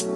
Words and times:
The 0.00 0.06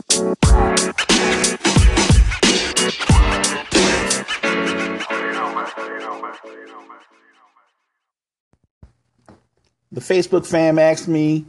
Facebook 10.00 10.46
fam 10.46 10.78
asked 10.78 11.06
me, 11.06 11.44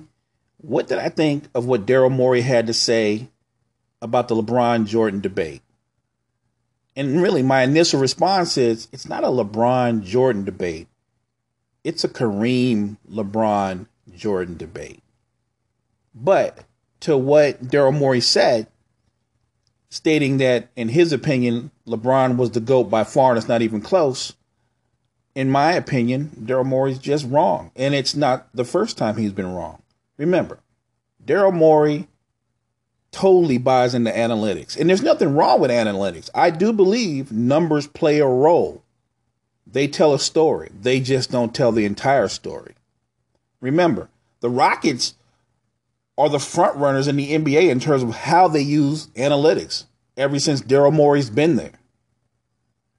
what 0.57 0.89
did 0.89 0.97
I 0.97 1.07
think 1.07 1.45
of 1.55 1.65
what 1.65 1.85
Daryl 1.85 2.11
Morey 2.11 2.41
had 2.41 2.67
to 2.67 2.73
say 2.73 3.29
about 4.01 4.27
the 4.27 4.35
LeBron 4.35 4.85
Jordan 4.85 5.21
debate? 5.21 5.61
And 6.93 7.21
really, 7.21 7.41
my 7.41 7.61
initial 7.63 8.01
response 8.01 8.57
is 8.57 8.89
it's 8.91 9.07
not 9.07 9.23
a 9.23 9.27
LeBron 9.27 10.03
Jordan 10.03 10.43
debate, 10.43 10.89
it's 11.85 12.03
a 12.03 12.09
Kareem 12.09 12.97
LeBron 13.09 13.87
Jordan 14.13 14.57
debate. 14.57 15.01
But 16.13 16.65
to 17.01 17.17
what 17.17 17.63
Daryl 17.65 17.97
Morey 17.97 18.21
said, 18.21 18.67
stating 19.89 20.37
that 20.37 20.69
in 20.75 20.89
his 20.89 21.13
opinion, 21.13 21.71
LeBron 21.87 22.37
was 22.37 22.51
the 22.51 22.59
GOAT 22.59 22.85
by 22.85 23.03
far 23.03 23.31
and 23.31 23.37
it's 23.37 23.47
not 23.47 23.61
even 23.61 23.81
close, 23.81 24.33
in 25.35 25.49
my 25.49 25.73
opinion, 25.73 26.31
Daryl 26.41 26.65
Morey's 26.65 26.97
just 26.97 27.27
wrong. 27.27 27.71
And 27.75 27.93
it's 27.93 28.15
not 28.15 28.47
the 28.53 28.63
first 28.63 28.97
time 28.97 29.17
he's 29.17 29.33
been 29.33 29.53
wrong. 29.53 29.81
Remember, 30.17 30.59
Daryl 31.23 31.53
Morey 31.53 32.07
totally 33.11 33.57
buys 33.57 33.93
into 33.93 34.11
analytics. 34.11 34.77
And 34.77 34.89
there's 34.89 35.03
nothing 35.03 35.35
wrong 35.35 35.59
with 35.59 35.71
analytics. 35.71 36.29
I 36.33 36.49
do 36.49 36.71
believe 36.71 37.31
numbers 37.31 37.87
play 37.87 38.19
a 38.19 38.27
role. 38.27 38.81
They 39.67 39.87
tell 39.87 40.13
a 40.13 40.19
story, 40.19 40.71
they 40.79 40.99
just 41.01 41.31
don't 41.31 41.53
tell 41.53 41.71
the 41.71 41.85
entire 41.85 42.29
story. 42.29 42.75
Remember, 43.59 44.09
the 44.39 44.49
Rockets 44.49 45.15
are 46.17 46.29
the 46.29 46.39
front 46.39 46.77
runners 46.77 47.07
in 47.07 47.15
the 47.15 47.31
NBA 47.31 47.69
in 47.69 47.79
terms 47.79 48.03
of 48.03 48.15
how 48.15 48.47
they 48.47 48.61
use 48.61 49.07
analytics 49.07 49.85
ever 50.17 50.39
since 50.39 50.61
Daryl 50.61 50.93
Morey's 50.93 51.29
been 51.29 51.55
there. 51.55 51.73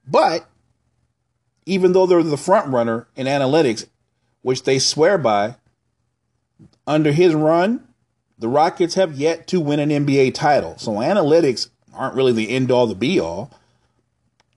But 0.07 0.47
even 1.65 1.93
though 1.93 2.07
they're 2.07 2.23
the 2.23 2.37
front 2.37 2.73
runner 2.73 3.09
in 3.17 3.27
analytics, 3.27 3.87
which 4.43 4.63
they 4.63 4.79
swear 4.79 5.19
by, 5.19 5.57
under 6.87 7.11
his 7.13 7.35
run, 7.35 7.87
the 8.39 8.49
Rockets 8.49 8.95
have 8.95 9.15
yet 9.15 9.47
to 9.49 9.61
win 9.61 9.81
an 9.81 9.91
NBA 9.91 10.35
title. 10.35 10.77
So 10.79 10.93
analytics 10.93 11.71
aren't 11.93 12.15
really 12.15 12.33
the 12.33 12.51
end 12.51 12.71
all, 12.71 12.87
the 12.87 12.95
be 12.95 13.19
all. 13.19 13.51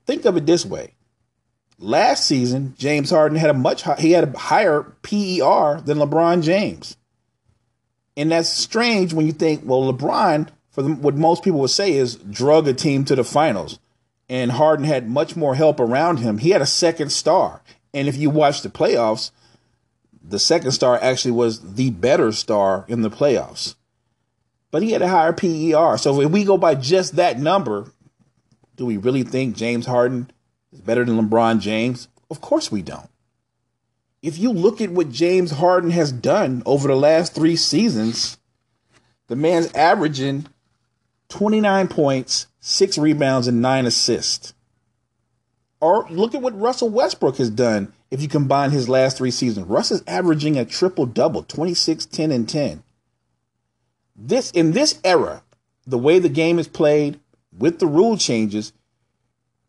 Think 0.06 0.26
of 0.26 0.38
it 0.38 0.46
this 0.46 0.66
way. 0.66 0.94
Last 1.80 2.26
season, 2.26 2.76
James 2.78 3.10
Harden 3.10 3.38
had 3.38 3.50
a 3.50 3.54
much 3.54 3.84
he 4.00 4.12
had 4.12 4.36
a 4.36 4.38
higher 4.38 4.84
PER 5.02 5.82
than 5.86 5.98
LeBron 5.98 6.44
James. 6.44 6.98
And 8.20 8.32
that's 8.32 8.50
strange 8.50 9.14
when 9.14 9.26
you 9.26 9.32
think, 9.32 9.62
well, 9.64 9.92
LeBron, 9.92 10.50
for 10.72 10.82
the, 10.82 10.94
what 10.94 11.16
most 11.16 11.42
people 11.42 11.62
would 11.62 11.70
say 11.70 11.94
is 11.94 12.16
drug 12.16 12.68
a 12.68 12.74
team 12.74 13.06
to 13.06 13.16
the 13.16 13.24
finals 13.24 13.80
and 14.30 14.52
Harden 14.52 14.86
had 14.86 15.10
much 15.10 15.36
more 15.36 15.56
help 15.56 15.80
around 15.80 16.20
him. 16.20 16.38
He 16.38 16.52
had 16.52 16.62
a 16.62 16.68
second 16.68 17.12
star. 17.12 17.62
And 17.94 18.08
if 18.08 18.16
you 18.16 18.30
watch 18.30 18.62
the 18.62 18.70
playoffs, 18.70 19.32
the 20.22 20.38
second 20.38 20.72
star 20.72 21.00
actually 21.02 21.32
was 21.32 21.76
the 21.76 21.90
better 21.90 22.32
star 22.32 22.86
in 22.88 23.02
the 23.02 23.10
playoffs. 23.10 23.76
But 24.70 24.84
he 24.84 24.92
had 24.92 25.02
a 25.02 25.08
higher 25.08 25.34
PER. 25.34 25.98
So 25.98 26.22
if 26.22 26.30
we 26.30 26.44
go 26.44 26.58
by 26.58 26.76
just 26.76 27.16
that 27.16 27.40
number, 27.40 27.92
do 28.76 28.86
we 28.86 28.98
really 28.98 29.24
think 29.24 29.56
James 29.56 29.88
Harden 29.88 30.30
is 30.72 30.82
better 30.82 31.04
than 31.04 31.20
LeBron 31.20 31.60
James? 31.60 32.08
Of 32.30 32.42
course 32.42 32.72
we 32.72 32.84
don't. 32.84 33.10
If 34.22 34.38
you 34.38 34.52
look 34.52 34.82
at 34.82 34.92
what 34.92 35.12
James 35.12 35.52
Harden 35.52 35.92
has 35.92 36.12
done 36.12 36.62
over 36.66 36.88
the 36.88 36.96
last 36.96 37.34
three 37.34 37.56
seasons, 37.56 38.38
the 39.28 39.36
man's 39.36 39.72
averaging 39.74 40.48
29 41.30 41.88
points, 41.88 42.48
six 42.60 42.98
rebounds, 42.98 43.48
and 43.48 43.62
nine 43.62 43.86
assists. 43.86 44.54
Or 45.80 46.06
look 46.10 46.36
at 46.36 46.42
what 46.42 46.60
Russell 46.60 46.90
Westbrook 46.90 47.38
has 47.38 47.50
done 47.50 47.94
if 48.12 48.22
you 48.22 48.28
combine 48.28 48.72
his 48.72 48.90
last 48.90 49.18
three 49.18 49.32
seasons. 49.32 49.68
Russ 49.68 49.92
is 49.92 50.04
averaging 50.06 50.58
a 50.58 50.66
triple 50.66 51.06
double 51.06 51.44
26, 51.44 52.06
10, 52.08 52.32
and 52.32 52.50
10. 52.50 52.84
This 54.16 54.52
in 54.52 54.74
this 54.74 55.00
era, 55.06 55.44
the 55.88 55.98
way 55.98 56.20
the 56.20 56.28
game 56.28 56.60
is 56.60 56.68
played 56.68 57.20
with 57.58 57.80
the 57.80 57.88
rule 57.88 58.18
changes, 58.18 58.74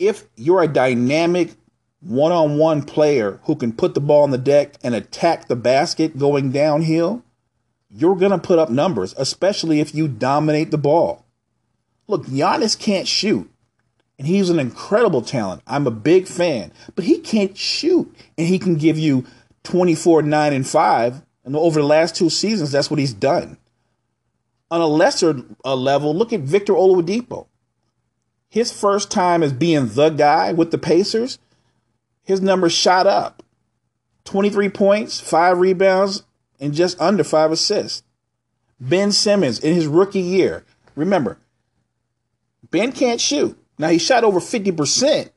if 0.00 0.26
you're 0.34 0.62
a 0.62 0.69
dynamic 0.69 1.53
one-on-one 2.00 2.82
player 2.82 3.40
who 3.44 3.54
can 3.54 3.72
put 3.72 3.94
the 3.94 4.00
ball 4.00 4.22
on 4.22 4.30
the 4.30 4.38
deck 4.38 4.74
and 4.82 4.94
attack 4.94 5.48
the 5.48 5.56
basket 5.56 6.18
going 6.18 6.50
downhill, 6.50 7.22
you're 7.90 8.16
going 8.16 8.30
to 8.30 8.38
put 8.38 8.58
up 8.58 8.70
numbers, 8.70 9.14
especially 9.18 9.80
if 9.80 9.94
you 9.94 10.08
dominate 10.08 10.70
the 10.70 10.78
ball. 10.78 11.26
Look, 12.06 12.26
Giannis 12.26 12.78
can't 12.78 13.06
shoot, 13.06 13.50
and 14.18 14.26
he's 14.26 14.50
an 14.50 14.58
incredible 14.58 15.22
talent. 15.22 15.62
I'm 15.66 15.86
a 15.86 15.92
big 15.92 16.26
fan, 16.26 16.72
but 16.94 17.04
he 17.04 17.18
can't 17.18 17.56
shoot, 17.56 18.14
and 18.38 18.46
he 18.46 18.58
can 18.58 18.76
give 18.76 18.98
you 18.98 19.26
24, 19.64 20.22
9, 20.22 20.52
and 20.52 20.66
5. 20.66 21.22
And 21.44 21.56
over 21.56 21.80
the 21.80 21.86
last 21.86 22.16
two 22.16 22.30
seasons, 22.30 22.72
that's 22.72 22.90
what 22.90 23.00
he's 23.00 23.12
done. 23.12 23.58
On 24.70 24.80
a 24.80 24.86
lesser 24.86 25.42
uh, 25.64 25.74
level, 25.74 26.14
look 26.14 26.32
at 26.32 26.40
Victor 26.40 26.74
Oladipo. 26.74 27.46
His 28.48 28.72
first 28.72 29.10
time 29.10 29.42
as 29.42 29.52
being 29.52 29.88
the 29.88 30.10
guy 30.10 30.52
with 30.52 30.70
the 30.70 30.78
Pacers, 30.78 31.38
his 32.22 32.41
numbers 32.41 32.72
shot 32.72 33.06
up 33.06 33.42
23 34.25 34.69
points, 34.69 35.20
five 35.20 35.58
rebounds, 35.58 36.22
and 36.58 36.75
just 36.75 37.00
under 37.00 37.25
five 37.25 37.50
assists. 37.50 38.03
Ben 38.78 39.12
Simmons 39.12 39.58
in 39.58 39.75
his 39.75 39.86
rookie 39.86 40.20
year. 40.20 40.64
Remember, 40.94 41.38
Ben 42.70 42.92
can't 42.92 43.20
shoot. 43.20 43.59
Now 43.78 43.88
he 43.88 43.98
shot 43.98 44.25
over 44.25 44.41
50%, 44.41 45.30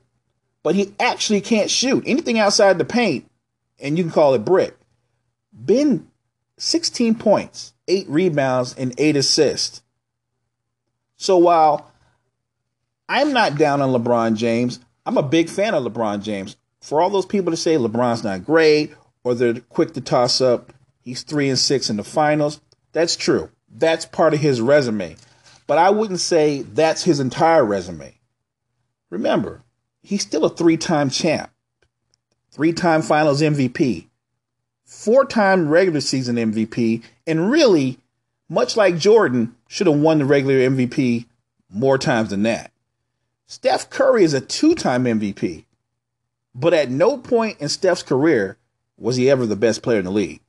but 0.62 0.76
he 0.76 0.94
actually 1.00 1.42
can't 1.42 1.70
shoot 1.70 2.04
anything 2.06 2.40
outside 2.40 2.78
the 2.78 2.86
paint, 2.86 3.30
and 3.80 3.98
you 3.98 4.04
can 4.04 4.14
call 4.14 4.34
it 4.34 4.46
brick. 4.46 4.78
Ben, 5.52 6.08
16 6.58 7.16
points, 7.16 7.74
eight 7.88 8.08
rebounds, 8.10 8.76
and 8.76 8.94
eight 8.98 9.16
assists. 9.16 9.82
So 11.16 11.38
while 11.38 11.92
I'm 13.08 13.34
not 13.34 13.58
down 13.58 13.82
on 13.82 13.90
LeBron 13.92 14.36
James, 14.36 14.80
I'm 15.06 15.18
a 15.18 15.24
big 15.24 15.50
fan 15.50 15.74
of 15.74 15.84
LeBron 15.84 16.22
James. 16.22 16.56
For 16.84 17.00
all 17.00 17.10
those 17.10 17.26
people 17.26 17.50
to 17.52 17.56
say 17.56 17.76
LeBron's 17.76 18.26
not 18.26 18.44
great 18.44 18.94
or 19.24 19.34
they're 19.34 19.54
quick 19.54 19.94
to 19.94 20.02
toss 20.02 20.42
up, 20.42 20.74
he's 21.00 21.24
three 21.24 21.48
and 21.48 21.58
six 21.58 21.90
in 21.90 21.96
the 21.96 22.04
finals. 22.04 22.60
That's 22.92 23.16
true. 23.16 23.50
That's 23.74 24.04
part 24.06 24.34
of 24.34 24.42
his 24.42 24.60
resume. 24.60 25.16
But 25.66 25.78
I 25.78 25.92
wouldn't 25.92 26.20
say 26.20 26.64
that's 26.64 27.06
his 27.06 27.22
entire 27.22 27.64
resume. 27.64 28.16
Remember, 29.10 29.64
he's 30.02 30.24
still 30.24 30.44
a 30.44 30.50
three 30.50 30.76
time 30.76 31.10
champ, 31.10 31.50
three 32.52 32.74
time 32.74 33.02
finals 33.02 33.42
MVP, 33.42 34.08
four 34.84 35.24
time 35.24 35.70
regular 35.70 36.02
season 36.02 36.36
MVP, 36.36 37.02
and 37.26 37.50
really, 37.50 37.98
much 38.50 38.76
like 38.76 38.98
Jordan, 38.98 39.56
should 39.70 39.88
have 39.88 40.02
won 40.02 40.18
the 40.18 40.26
regular 40.26 40.56
MVP 40.56 41.28
more 41.70 41.98
times 41.98 42.32
than 42.32 42.44
that. 42.44 42.74
Steph 43.48 43.90
Curry 43.90 44.26
is 44.26 44.34
a 44.34 44.42
two 44.42 44.76
time 44.76 45.06
MVP, 45.06 45.64
but 46.56 46.74
at 46.74 46.90
no 46.90 47.18
point 47.18 47.59
in 47.59 47.69
Steph's 47.69 48.03
career 48.03 48.58
was 48.97 49.16
he 49.16 49.30
ever 49.30 49.46
the 49.46 49.56
best 49.56 49.81
player 49.81 50.00
in 50.00 50.06
the 50.06 50.12
league. 50.12 50.41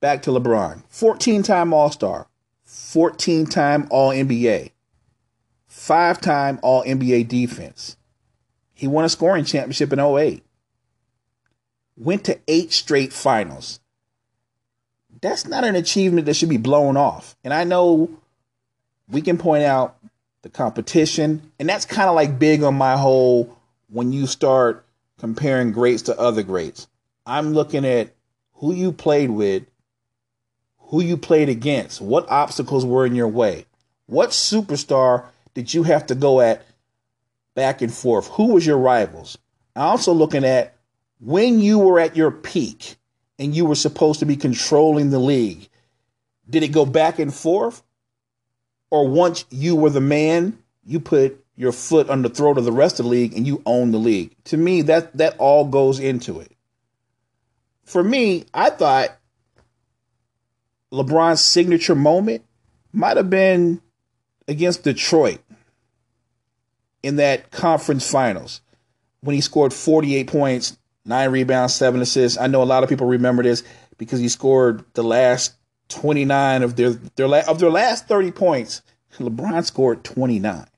Back 0.00 0.22
to 0.22 0.30
LeBron, 0.30 0.82
14 0.88 1.42
time 1.42 1.72
All 1.72 1.90
Star, 1.90 2.28
14 2.64 3.46
time 3.46 3.86
All 3.90 4.10
NBA, 4.10 4.72
five 5.66 6.20
time 6.20 6.58
All 6.62 6.82
NBA 6.84 7.28
defense. 7.28 7.96
He 8.72 8.86
won 8.86 9.04
a 9.04 9.10
scoring 9.10 9.44
championship 9.44 9.92
in 9.92 10.00
08. 10.00 10.42
Went 11.98 12.24
to 12.24 12.38
eight 12.48 12.72
straight 12.72 13.12
finals. 13.12 13.80
That's 15.20 15.46
not 15.46 15.64
an 15.64 15.76
achievement 15.76 16.24
that 16.24 16.34
should 16.34 16.48
be 16.48 16.56
blown 16.56 16.96
off. 16.96 17.36
And 17.44 17.52
I 17.52 17.64
know 17.64 18.08
we 19.06 19.20
can 19.20 19.36
point 19.36 19.64
out 19.64 19.98
the 20.40 20.48
competition, 20.48 21.52
and 21.58 21.68
that's 21.68 21.84
kind 21.84 22.08
of 22.08 22.14
like 22.14 22.38
big 22.38 22.62
on 22.62 22.74
my 22.74 22.96
whole 22.96 23.59
when 23.90 24.12
you 24.12 24.26
start 24.26 24.86
comparing 25.18 25.72
greats 25.72 26.02
to 26.02 26.18
other 26.18 26.42
greats. 26.42 26.88
I'm 27.26 27.52
looking 27.52 27.84
at 27.84 28.14
who 28.54 28.72
you 28.72 28.92
played 28.92 29.30
with 29.30 29.64
who 30.90 31.00
you 31.00 31.16
played 31.16 31.48
against, 31.48 32.00
what 32.00 32.28
obstacles 32.28 32.84
were 32.84 33.06
in 33.06 33.14
your 33.14 33.28
way, 33.28 33.64
what 34.06 34.30
superstar 34.30 35.24
did 35.54 35.72
you 35.72 35.84
have 35.84 36.06
to 36.06 36.16
go 36.16 36.40
at 36.40 36.64
back 37.54 37.80
and 37.80 37.94
forth, 37.94 38.26
who 38.28 38.52
was 38.52 38.66
your 38.66 38.78
rivals. 38.78 39.38
I'm 39.76 39.82
also 39.82 40.12
looking 40.12 40.44
at 40.44 40.74
when 41.20 41.60
you 41.60 41.78
were 41.78 42.00
at 42.00 42.16
your 42.16 42.32
peak 42.32 42.96
and 43.38 43.54
you 43.54 43.64
were 43.66 43.76
supposed 43.76 44.20
to 44.20 44.26
be 44.26 44.36
controlling 44.36 45.10
the 45.10 45.18
league, 45.20 45.68
did 46.48 46.64
it 46.64 46.68
go 46.72 46.84
back 46.84 47.20
and 47.20 47.32
forth? 47.32 47.82
Or 48.90 49.06
once 49.06 49.44
you 49.50 49.76
were 49.76 49.90
the 49.90 50.00
man, 50.00 50.58
you 50.84 50.98
put 50.98 51.44
your 51.60 51.72
foot 51.72 52.08
on 52.08 52.22
the 52.22 52.30
throat 52.30 52.56
of 52.56 52.64
the 52.64 52.72
rest 52.72 52.98
of 52.98 53.04
the 53.04 53.10
league 53.10 53.36
and 53.36 53.46
you 53.46 53.62
own 53.66 53.90
the 53.90 53.98
league. 53.98 54.34
To 54.44 54.56
me, 54.56 54.80
that 54.82 55.14
that 55.18 55.36
all 55.36 55.66
goes 55.66 56.00
into 56.00 56.40
it. 56.40 56.50
For 57.84 58.02
me, 58.02 58.46
I 58.54 58.70
thought 58.70 59.10
LeBron's 60.90 61.44
signature 61.44 61.94
moment 61.94 62.46
might 62.94 63.18
have 63.18 63.28
been 63.28 63.82
against 64.48 64.84
Detroit 64.84 65.40
in 67.02 67.16
that 67.16 67.50
conference 67.50 68.10
finals 68.10 68.62
when 69.20 69.34
he 69.34 69.42
scored 69.42 69.74
48 69.74 70.28
points, 70.28 70.78
nine 71.04 71.30
rebounds, 71.30 71.74
seven 71.74 72.00
assists. 72.00 72.38
I 72.38 72.46
know 72.46 72.62
a 72.62 72.64
lot 72.64 72.84
of 72.84 72.88
people 72.88 73.06
remember 73.06 73.42
this 73.42 73.62
because 73.98 74.18
he 74.18 74.30
scored 74.30 74.82
the 74.94 75.04
last 75.04 75.52
29 75.90 76.62
of 76.62 76.76
their 76.76 76.92
their 77.16 77.26
of 77.46 77.58
their 77.58 77.68
last 77.68 78.08
30 78.08 78.30
points. 78.30 78.80
LeBron 79.18 79.62
scored 79.66 80.02
29. 80.04 80.69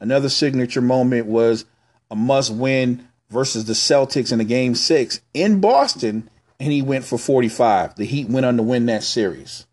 Another 0.00 0.28
signature 0.28 0.80
moment 0.80 1.26
was 1.26 1.64
a 2.10 2.16
must-win 2.16 3.08
versus 3.30 3.64
the 3.64 3.72
Celtics 3.72 4.32
in 4.32 4.38
the 4.38 4.44
game 4.44 4.74
6 4.74 5.20
in 5.32 5.60
Boston 5.60 6.28
and 6.60 6.72
he 6.72 6.82
went 6.82 7.04
for 7.04 7.18
45. 7.18 7.96
The 7.96 8.04
Heat 8.04 8.28
went 8.28 8.46
on 8.46 8.56
to 8.56 8.62
win 8.62 8.86
that 8.86 9.02
series. 9.02 9.66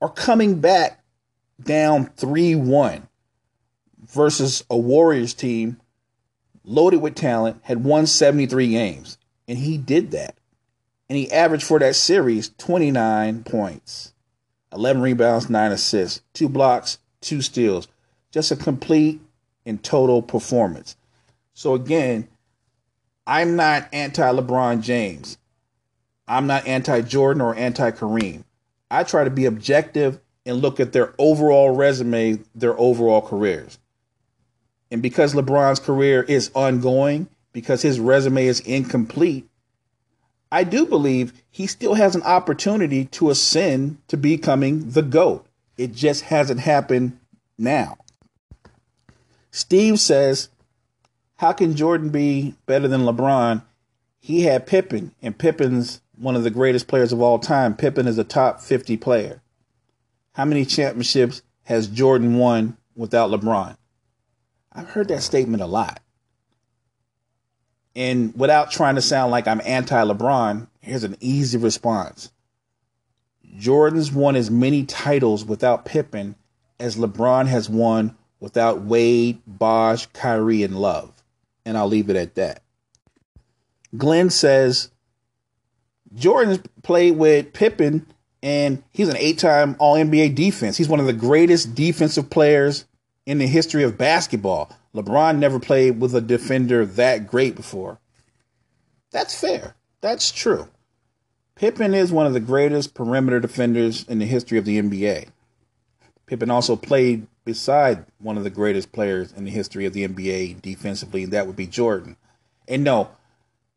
Or 0.00 0.08
coming 0.08 0.60
back 0.60 1.04
down 1.62 2.06
3-1 2.16 3.02
versus 4.00 4.64
a 4.68 4.76
Warriors 4.76 5.34
team 5.34 5.80
loaded 6.64 7.00
with 7.00 7.14
talent, 7.14 7.60
had 7.62 7.84
won 7.84 8.06
73 8.06 8.68
games. 8.68 9.18
And 9.46 9.58
he 9.58 9.78
did 9.78 10.12
that. 10.12 10.36
And 11.08 11.16
he 11.16 11.30
averaged 11.30 11.64
for 11.64 11.78
that 11.78 11.96
series 11.96 12.50
29 12.58 13.44
points, 13.44 14.14
11 14.72 15.02
rebounds, 15.02 15.50
9 15.50 15.72
assists, 15.72 16.22
2 16.32 16.48
blocks, 16.48 16.98
2 17.20 17.42
steals. 17.42 17.88
Just 18.32 18.50
a 18.50 18.56
complete 18.56 19.20
and 19.64 19.82
total 19.82 20.22
performance. 20.22 20.96
So, 21.54 21.74
again, 21.74 22.28
I'm 23.26 23.54
not 23.54 23.88
anti 23.92 24.22
LeBron 24.22 24.80
James. 24.80 25.38
I'm 26.26 26.46
not 26.46 26.66
anti 26.66 27.02
Jordan 27.02 27.40
or 27.40 27.54
anti 27.54 27.90
Kareem. 27.92 28.44
I 28.90 29.04
try 29.04 29.24
to 29.24 29.30
be 29.30 29.44
objective 29.44 30.20
and 30.44 30.60
look 30.60 30.80
at 30.80 30.92
their 30.92 31.14
overall 31.18 31.74
resume, 31.74 32.40
their 32.54 32.78
overall 32.78 33.20
careers. 33.20 33.78
And 34.90 35.00
because 35.00 35.34
LeBron's 35.34 35.78
career 35.78 36.22
is 36.22 36.50
ongoing, 36.54 37.28
because 37.52 37.82
his 37.82 38.00
resume 38.00 38.46
is 38.46 38.60
incomplete, 38.60 39.48
I 40.50 40.64
do 40.64 40.84
believe 40.84 41.32
he 41.50 41.66
still 41.66 41.94
has 41.94 42.14
an 42.14 42.22
opportunity 42.22 43.06
to 43.06 43.30
ascend 43.30 43.98
to 44.08 44.16
becoming 44.16 44.90
the 44.90 45.02
GOAT. 45.02 45.46
It 45.78 45.94
just 45.94 46.24
hasn't 46.24 46.60
happened 46.60 47.18
now. 47.56 47.96
Steve 49.52 50.00
says, 50.00 50.48
How 51.36 51.52
can 51.52 51.76
Jordan 51.76 52.08
be 52.08 52.54
better 52.66 52.88
than 52.88 53.02
LeBron? 53.02 53.62
He 54.18 54.42
had 54.42 54.66
Pippen, 54.66 55.14
and 55.20 55.38
Pippen's 55.38 56.00
one 56.16 56.36
of 56.36 56.42
the 56.42 56.50
greatest 56.50 56.88
players 56.88 57.12
of 57.12 57.20
all 57.20 57.38
time. 57.38 57.76
Pippen 57.76 58.08
is 58.08 58.16
a 58.18 58.24
top 58.24 58.60
50 58.60 58.96
player. 58.96 59.42
How 60.32 60.46
many 60.46 60.64
championships 60.64 61.42
has 61.64 61.86
Jordan 61.86 62.36
won 62.36 62.78
without 62.96 63.30
LeBron? 63.30 63.76
I've 64.72 64.88
heard 64.88 65.08
that 65.08 65.22
statement 65.22 65.62
a 65.62 65.66
lot. 65.66 66.00
And 67.94 68.34
without 68.34 68.70
trying 68.70 68.94
to 68.94 69.02
sound 69.02 69.30
like 69.30 69.46
I'm 69.46 69.60
anti 69.66 70.02
LeBron, 70.02 70.66
here's 70.80 71.04
an 71.04 71.16
easy 71.20 71.58
response 71.58 72.32
Jordan's 73.58 74.10
won 74.10 74.34
as 74.34 74.50
many 74.50 74.86
titles 74.86 75.44
without 75.44 75.84
Pippen 75.84 76.36
as 76.80 76.96
LeBron 76.96 77.48
has 77.48 77.68
won 77.68 78.16
without 78.42 78.82
Wade, 78.82 79.40
Bosh, 79.46 80.06
Kyrie, 80.06 80.64
and 80.64 80.76
Love. 80.76 81.22
And 81.64 81.78
I'll 81.78 81.86
leave 81.86 82.10
it 82.10 82.16
at 82.16 82.34
that. 82.34 82.60
Glenn 83.96 84.30
says 84.30 84.90
Jordan 86.12 86.60
played 86.82 87.16
with 87.16 87.52
Pippen 87.52 88.04
and 88.42 88.82
he's 88.92 89.08
an 89.08 89.16
eight 89.16 89.38
time 89.38 89.76
All 89.78 89.94
NBA 89.94 90.34
defense. 90.34 90.76
He's 90.76 90.88
one 90.88 90.98
of 90.98 91.06
the 91.06 91.12
greatest 91.12 91.76
defensive 91.76 92.30
players 92.30 92.84
in 93.26 93.38
the 93.38 93.46
history 93.46 93.84
of 93.84 93.96
basketball. 93.96 94.76
LeBron 94.92 95.38
never 95.38 95.60
played 95.60 96.00
with 96.00 96.12
a 96.12 96.20
defender 96.20 96.84
that 96.84 97.28
great 97.28 97.54
before. 97.54 98.00
That's 99.12 99.38
fair. 99.38 99.76
That's 100.00 100.32
true. 100.32 100.68
Pippen 101.54 101.94
is 101.94 102.10
one 102.10 102.26
of 102.26 102.32
the 102.32 102.40
greatest 102.40 102.92
perimeter 102.92 103.38
defenders 103.38 104.04
in 104.08 104.18
the 104.18 104.26
history 104.26 104.58
of 104.58 104.64
the 104.64 104.82
NBA. 104.82 105.28
Pippen 106.26 106.50
also 106.50 106.74
played 106.74 107.28
beside 107.44 108.06
one 108.18 108.36
of 108.36 108.44
the 108.44 108.50
greatest 108.50 108.92
players 108.92 109.32
in 109.32 109.44
the 109.44 109.50
history 109.50 109.86
of 109.86 109.92
the 109.92 110.06
NBA 110.06 110.62
defensively, 110.62 111.24
and 111.24 111.32
that 111.32 111.46
would 111.46 111.56
be 111.56 111.66
Jordan. 111.66 112.16
And 112.68 112.84
no, 112.84 113.10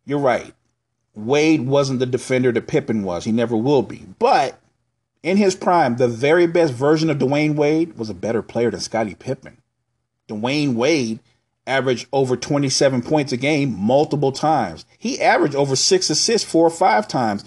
you're 0.05 0.19
right. 0.19 0.53
Wade 1.15 1.61
wasn't 1.61 1.99
the 1.99 2.05
defender 2.05 2.51
that 2.51 2.67
Pippen 2.67 3.03
was. 3.03 3.23
He 3.23 3.31
never 3.31 3.55
will 3.55 3.81
be. 3.81 4.05
But 4.19 4.59
in 5.23 5.37
his 5.37 5.55
prime, 5.55 5.95
the 5.95 6.07
very 6.07 6.45
best 6.45 6.73
version 6.73 7.09
of 7.09 7.17
Dwyane 7.17 7.55
Wade 7.55 7.97
was 7.97 8.09
a 8.09 8.13
better 8.13 8.41
player 8.41 8.69
than 8.69 8.79
Scottie 8.79 9.15
Pippen. 9.15 9.57
Dwyane 10.27 10.75
Wade 10.75 11.19
averaged 11.65 12.07
over 12.13 12.35
27 12.35 13.01
points 13.01 13.31
a 13.31 13.37
game 13.37 13.75
multiple 13.75 14.31
times. 14.31 14.85
He 14.99 15.19
averaged 15.19 15.55
over 15.55 15.75
six 15.75 16.09
assists 16.09 16.49
four 16.49 16.67
or 16.67 16.71
five 16.71 17.07
times. 17.07 17.43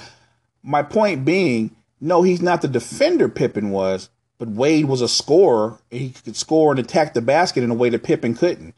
My 0.63 0.83
point 0.83 1.25
being, 1.25 1.77
no, 2.01 2.23
he's 2.23 2.43
not 2.43 2.63
the 2.63 2.69
defender 2.69 3.29
Pippen 3.29 3.71
was, 3.71 4.11
but 4.39 4.49
Wade 4.49 4.87
was 4.87 5.01
a 5.01 5.09
scorer. 5.09 5.79
and 5.91 6.01
He 6.01 6.11
could 6.11 6.37
score 6.37 6.71
and 6.71 6.81
attack 6.81 7.15
the 7.15 7.21
basket 7.21 7.65
in 7.65 7.71
a 7.71 7.75
way 7.75 7.91
that 7.91 8.03
Pippen 8.03 8.35
couldn't. 8.35 8.75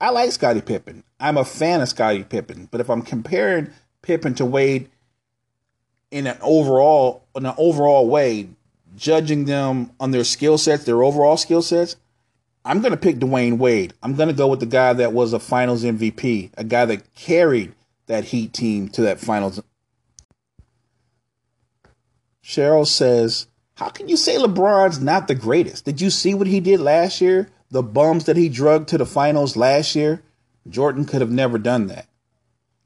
I 0.00 0.10
like 0.10 0.32
Scottie 0.32 0.60
Pippen. 0.60 1.04
I'm 1.18 1.36
a 1.36 1.44
fan 1.44 1.80
of 1.80 1.88
Scottie 1.88 2.24
Pippen. 2.24 2.68
But 2.70 2.80
if 2.80 2.90
I'm 2.90 3.02
comparing 3.02 3.70
Pippen 4.02 4.34
to 4.34 4.44
Wade, 4.44 4.90
in 6.10 6.28
an 6.28 6.38
overall 6.42 7.24
in 7.34 7.44
an 7.44 7.54
overall 7.58 8.08
way, 8.08 8.48
judging 8.96 9.46
them 9.46 9.90
on 9.98 10.12
their 10.12 10.22
skill 10.22 10.58
sets, 10.58 10.84
their 10.84 11.02
overall 11.02 11.36
skill 11.36 11.62
sets, 11.62 11.96
I'm 12.64 12.80
going 12.80 12.92
to 12.92 12.96
pick 12.96 13.16
Dwyane 13.16 13.58
Wade. 13.58 13.94
I'm 14.02 14.14
going 14.14 14.28
to 14.28 14.34
go 14.34 14.46
with 14.46 14.60
the 14.60 14.66
guy 14.66 14.92
that 14.92 15.12
was 15.12 15.32
a 15.32 15.40
Finals 15.40 15.82
MVP, 15.82 16.50
a 16.56 16.64
guy 16.64 16.84
that 16.84 17.14
carried 17.14 17.74
that 18.06 18.26
Heat 18.26 18.52
team 18.52 18.88
to 18.90 19.02
that 19.02 19.18
Finals. 19.18 19.60
Cheryl 22.44 22.86
says, 22.86 23.48
"How 23.74 23.88
can 23.88 24.08
you 24.08 24.16
say 24.16 24.36
LeBron's 24.36 25.00
not 25.00 25.28
the 25.28 25.34
greatest? 25.34 25.84
Did 25.84 26.00
you 26.00 26.10
see 26.10 26.34
what 26.34 26.46
he 26.46 26.60
did 26.60 26.80
last 26.80 27.20
year? 27.20 27.50
The 27.70 27.82
bums 27.82 28.24
that 28.24 28.36
he 28.36 28.48
drugged 28.48 28.88
to 28.88 28.98
the 28.98 29.06
Finals 29.06 29.56
last 29.56 29.96
year. 29.96 30.22
Jordan 30.68 31.04
could 31.04 31.20
have 31.20 31.30
never 31.30 31.58
done 31.58 31.88
that. 31.88 32.06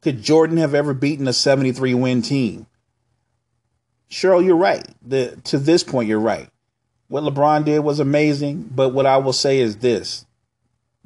Could 0.00 0.22
Jordan 0.22 0.56
have 0.56 0.74
ever 0.74 0.94
beaten 0.94 1.28
a 1.28 1.32
73 1.32 1.94
win 1.94 2.22
team? 2.22 2.66
Cheryl, 4.10 4.44
you're 4.44 4.56
right. 4.56 4.86
The, 5.02 5.38
to 5.44 5.58
this 5.58 5.84
point, 5.84 6.08
you're 6.08 6.18
right. 6.18 6.48
What 7.08 7.24
LeBron 7.24 7.64
did 7.64 7.80
was 7.80 8.00
amazing, 8.00 8.70
but 8.74 8.90
what 8.90 9.06
I 9.06 9.16
will 9.18 9.32
say 9.32 9.60
is 9.60 9.78
this 9.78 10.26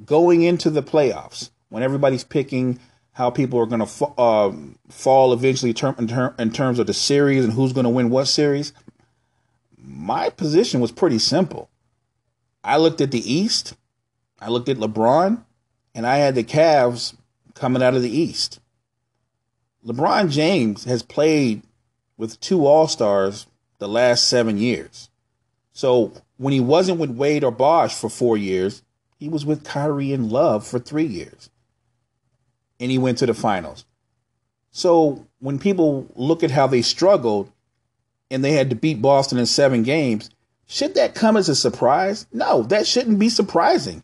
going 0.05 0.43
into 0.43 0.71
the 0.71 0.83
playoffs, 0.83 1.51
when 1.69 1.83
everybody's 1.83 2.25
picking 2.25 2.79
how 3.13 3.31
people 3.31 3.59
are 3.59 3.67
going 3.67 3.87
to 3.87 4.07
uh, 4.19 4.53
fall 4.89 5.33
eventually 5.33 5.73
term, 5.73 5.95
in, 5.99 6.09
ter- 6.09 6.35
in 6.39 6.51
terms 6.51 6.79
of 6.79 6.87
the 6.87 6.95
series 6.95 7.45
and 7.45 7.53
who's 7.53 7.73
going 7.73 7.85
to 7.85 7.91
win 7.91 8.11
what 8.11 8.27
series, 8.27 8.73
my 9.85 10.31
position 10.31 10.81
was 10.81 10.93
pretty 10.93 11.19
simple. 11.19 11.69
I 12.65 12.77
looked 12.77 13.01
at 13.01 13.11
the 13.11 13.33
East, 13.33 13.75
I 14.41 14.49
looked 14.49 14.69
at 14.69 14.77
LeBron, 14.77 15.43
and 15.95 16.07
I 16.07 16.17
had 16.17 16.35
the 16.35 16.45
Cavs 16.45 17.15
coming 17.55 17.83
out 17.83 17.95
of 17.95 18.03
the 18.03 18.17
East. 18.17 18.61
LeBron 19.85 20.31
James 20.31 20.85
has 20.85 21.03
played 21.03 21.63
with 22.17 22.41
two 22.41 22.67
All 22.67 22.87
Stars 22.87 23.47
the 23.79 23.89
last 23.89 24.29
seven 24.29 24.59
years. 24.59 25.11
So 25.73 26.13
when 26.37 26.53
he 26.53 26.61
wasn't 26.61 27.01
with 27.01 27.11
Wade 27.11 27.43
or 27.43 27.51
Bosh 27.51 27.95
for 27.95 28.09
four 28.09 28.37
years, 28.37 28.83
he 29.17 29.29
was 29.29 29.45
with 29.45 29.65
Kyrie 29.65 30.13
and 30.13 30.31
Love 30.31 30.67
for 30.67 30.79
three 30.79 31.07
years. 31.07 31.51
And 32.79 32.91
he 32.91 32.99
went 32.99 33.19
to 33.19 33.27
the 33.27 33.35
finals. 33.35 33.85
So 34.71 35.27
when 35.41 35.59
people 35.59 36.07
look 36.15 36.43
at 36.43 36.51
how 36.51 36.67
they 36.67 36.83
struggled 36.83 37.51
and 38.33 38.45
they 38.45 38.53
had 38.53 38.71
to 38.71 38.77
beat 38.77 39.03
Boston 39.03 39.39
in 39.39 39.47
seven 39.47 39.83
games, 39.83 40.31
should 40.67 40.95
that 40.95 41.15
come 41.15 41.37
as 41.37 41.49
a 41.49 41.55
surprise? 41.55 42.27
No, 42.33 42.63
that 42.65 42.87
shouldn't 42.87 43.19
be 43.19 43.29
surprising. 43.29 44.03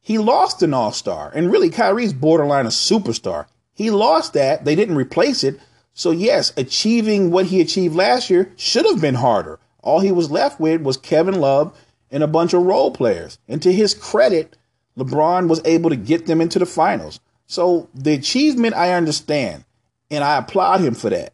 He 0.00 0.18
lost 0.18 0.62
an 0.62 0.74
all 0.74 0.92
star, 0.92 1.30
and 1.34 1.50
really, 1.50 1.70
Kyrie's 1.70 2.12
borderline 2.12 2.66
a 2.66 2.70
superstar. 2.70 3.46
He 3.74 3.90
lost 3.90 4.34
that. 4.34 4.64
They 4.64 4.74
didn't 4.74 4.96
replace 4.96 5.42
it. 5.44 5.60
So, 5.94 6.10
yes, 6.10 6.52
achieving 6.56 7.30
what 7.30 7.46
he 7.46 7.60
achieved 7.60 7.94
last 7.94 8.30
year 8.30 8.52
should 8.56 8.86
have 8.86 9.00
been 9.00 9.14
harder. 9.14 9.58
All 9.82 10.00
he 10.00 10.12
was 10.12 10.30
left 10.30 10.60
with 10.60 10.82
was 10.82 10.96
Kevin 10.96 11.40
Love 11.40 11.76
and 12.10 12.22
a 12.22 12.28
bunch 12.28 12.52
of 12.52 12.62
role 12.62 12.90
players. 12.90 13.38
And 13.48 13.62
to 13.62 13.72
his 13.72 13.94
credit, 13.94 14.56
LeBron 14.98 15.48
was 15.48 15.62
able 15.64 15.90
to 15.90 15.96
get 15.96 16.26
them 16.26 16.40
into 16.40 16.58
the 16.58 16.66
finals. 16.66 17.20
So, 17.46 17.88
the 17.94 18.14
achievement 18.14 18.74
I 18.74 18.92
understand, 18.92 19.64
and 20.10 20.22
I 20.24 20.38
applaud 20.38 20.80
him 20.80 20.94
for 20.94 21.10
that. 21.10 21.32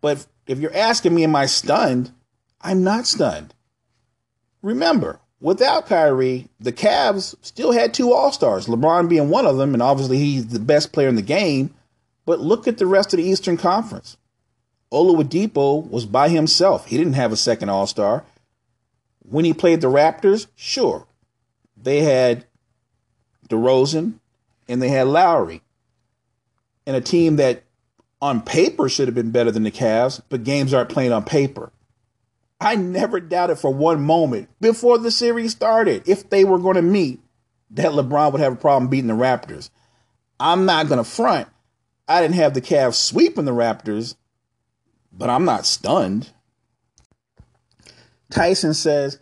But 0.00 0.26
if 0.50 0.58
you're 0.58 0.76
asking 0.76 1.14
me, 1.14 1.22
am 1.22 1.36
I 1.36 1.46
stunned? 1.46 2.10
I'm 2.60 2.82
not 2.82 3.06
stunned. 3.06 3.54
Remember, 4.62 5.20
without 5.40 5.86
Kyrie, 5.86 6.48
the 6.58 6.72
Cavs 6.72 7.36
still 7.40 7.70
had 7.70 7.94
two 7.94 8.12
All 8.12 8.32
Stars, 8.32 8.66
LeBron 8.66 9.08
being 9.08 9.28
one 9.30 9.46
of 9.46 9.58
them, 9.58 9.74
and 9.74 9.82
obviously 9.82 10.18
he's 10.18 10.48
the 10.48 10.58
best 10.58 10.92
player 10.92 11.06
in 11.06 11.14
the 11.14 11.22
game. 11.22 11.72
But 12.26 12.40
look 12.40 12.66
at 12.66 12.78
the 12.78 12.86
rest 12.88 13.14
of 13.14 13.18
the 13.18 13.28
Eastern 13.28 13.56
Conference. 13.56 14.16
Oladipo 14.92 15.88
was 15.88 16.04
by 16.04 16.28
himself. 16.28 16.86
He 16.86 16.98
didn't 16.98 17.12
have 17.12 17.30
a 17.30 17.36
second 17.36 17.68
All 17.68 17.86
Star. 17.86 18.24
When 19.20 19.44
he 19.44 19.54
played 19.54 19.80
the 19.80 19.86
Raptors, 19.86 20.48
sure. 20.56 21.06
They 21.80 22.00
had 22.00 22.44
DeRozan 23.48 24.14
and 24.68 24.82
they 24.82 24.88
had 24.88 25.06
Lowry. 25.06 25.62
And 26.86 26.96
a 26.96 27.00
team 27.00 27.36
that 27.36 27.62
on 28.22 28.42
paper 28.42 28.88
should 28.88 29.08
have 29.08 29.14
been 29.14 29.30
better 29.30 29.50
than 29.50 29.62
the 29.62 29.70
Cavs, 29.70 30.20
but 30.28 30.44
games 30.44 30.74
aren't 30.74 30.90
played 30.90 31.12
on 31.12 31.24
paper. 31.24 31.72
I 32.60 32.76
never 32.76 33.20
doubted 33.20 33.58
for 33.58 33.72
one 33.72 34.02
moment 34.02 34.48
before 34.60 34.98
the 34.98 35.10
series 35.10 35.52
started 35.52 36.06
if 36.06 36.28
they 36.28 36.44
were 36.44 36.58
going 36.58 36.76
to 36.76 36.82
meet 36.82 37.20
that 37.70 37.92
LeBron 37.92 38.32
would 38.32 38.40
have 38.40 38.52
a 38.52 38.56
problem 38.56 38.90
beating 38.90 39.08
the 39.08 39.14
Raptors. 39.14 39.70
I'm 40.38 40.66
not 40.66 40.88
going 40.88 41.02
to 41.02 41.08
front. 41.08 41.48
I 42.06 42.20
didn't 42.20 42.34
have 42.34 42.54
the 42.54 42.60
Cavs 42.60 42.94
sweeping 42.94 43.44
the 43.44 43.52
Raptors, 43.52 44.16
but 45.12 45.30
I'm 45.30 45.44
not 45.44 45.64
stunned. 45.64 46.30
Tyson 48.30 48.74
says, 48.74 49.18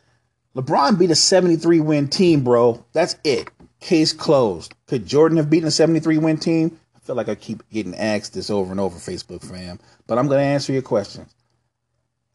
LeBron 0.57 0.99
beat 0.99 1.11
a 1.11 1.14
73 1.14 1.81
win 1.81 2.09
team, 2.09 2.43
bro. 2.43 2.85
That's 2.93 3.17
it. 3.23 3.50
Case 3.81 4.12
closed. 4.12 4.75
Could 4.87 5.07
Jordan 5.07 5.37
have 5.37 5.50
beaten 5.50 5.69
a 5.69 5.71
73 5.71 6.19
win 6.19 6.38
team? 6.38 6.81
Feel 7.09 7.17
like 7.17 7.31
I 7.31 7.37
keep 7.37 7.62
getting 7.71 7.95
asked 7.95 8.35
this 8.35 8.50
over 8.50 8.71
and 8.71 8.79
over, 8.79 8.99
Facebook 8.99 9.43
fam, 9.43 9.81
but 10.07 10.19
I'm 10.19 10.27
going 10.27 10.41
to 10.41 10.45
answer 10.45 10.75
your 10.75 10.83
questions. 10.83 11.35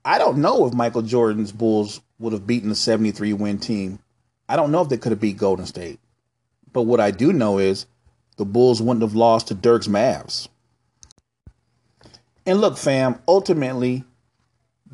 I 0.03 0.17
don't 0.17 0.39
know 0.39 0.65
if 0.65 0.73
Michael 0.73 1.03
Jordan's 1.03 1.51
Bulls 1.51 2.01
would 2.17 2.33
have 2.33 2.47
beaten 2.47 2.69
the 2.69 2.75
73 2.75 3.33
win 3.33 3.59
team. 3.59 3.99
I 4.49 4.55
don't 4.55 4.71
know 4.71 4.81
if 4.81 4.89
they 4.89 4.97
could 4.97 5.11
have 5.11 5.21
beat 5.21 5.37
Golden 5.37 5.67
State. 5.67 5.99
But 6.71 6.87
what 6.87 6.99
I 6.99 7.11
do 7.11 7.31
know 7.31 7.59
is 7.59 7.85
the 8.37 8.45
Bulls 8.45 8.81
wouldn't 8.81 9.03
have 9.03 9.13
lost 9.13 9.49
to 9.49 9.53
Dirk's 9.53 9.87
Mavs. 9.87 10.47
And 12.43 12.59
look, 12.59 12.75
fam, 12.75 13.19
ultimately, 13.27 14.03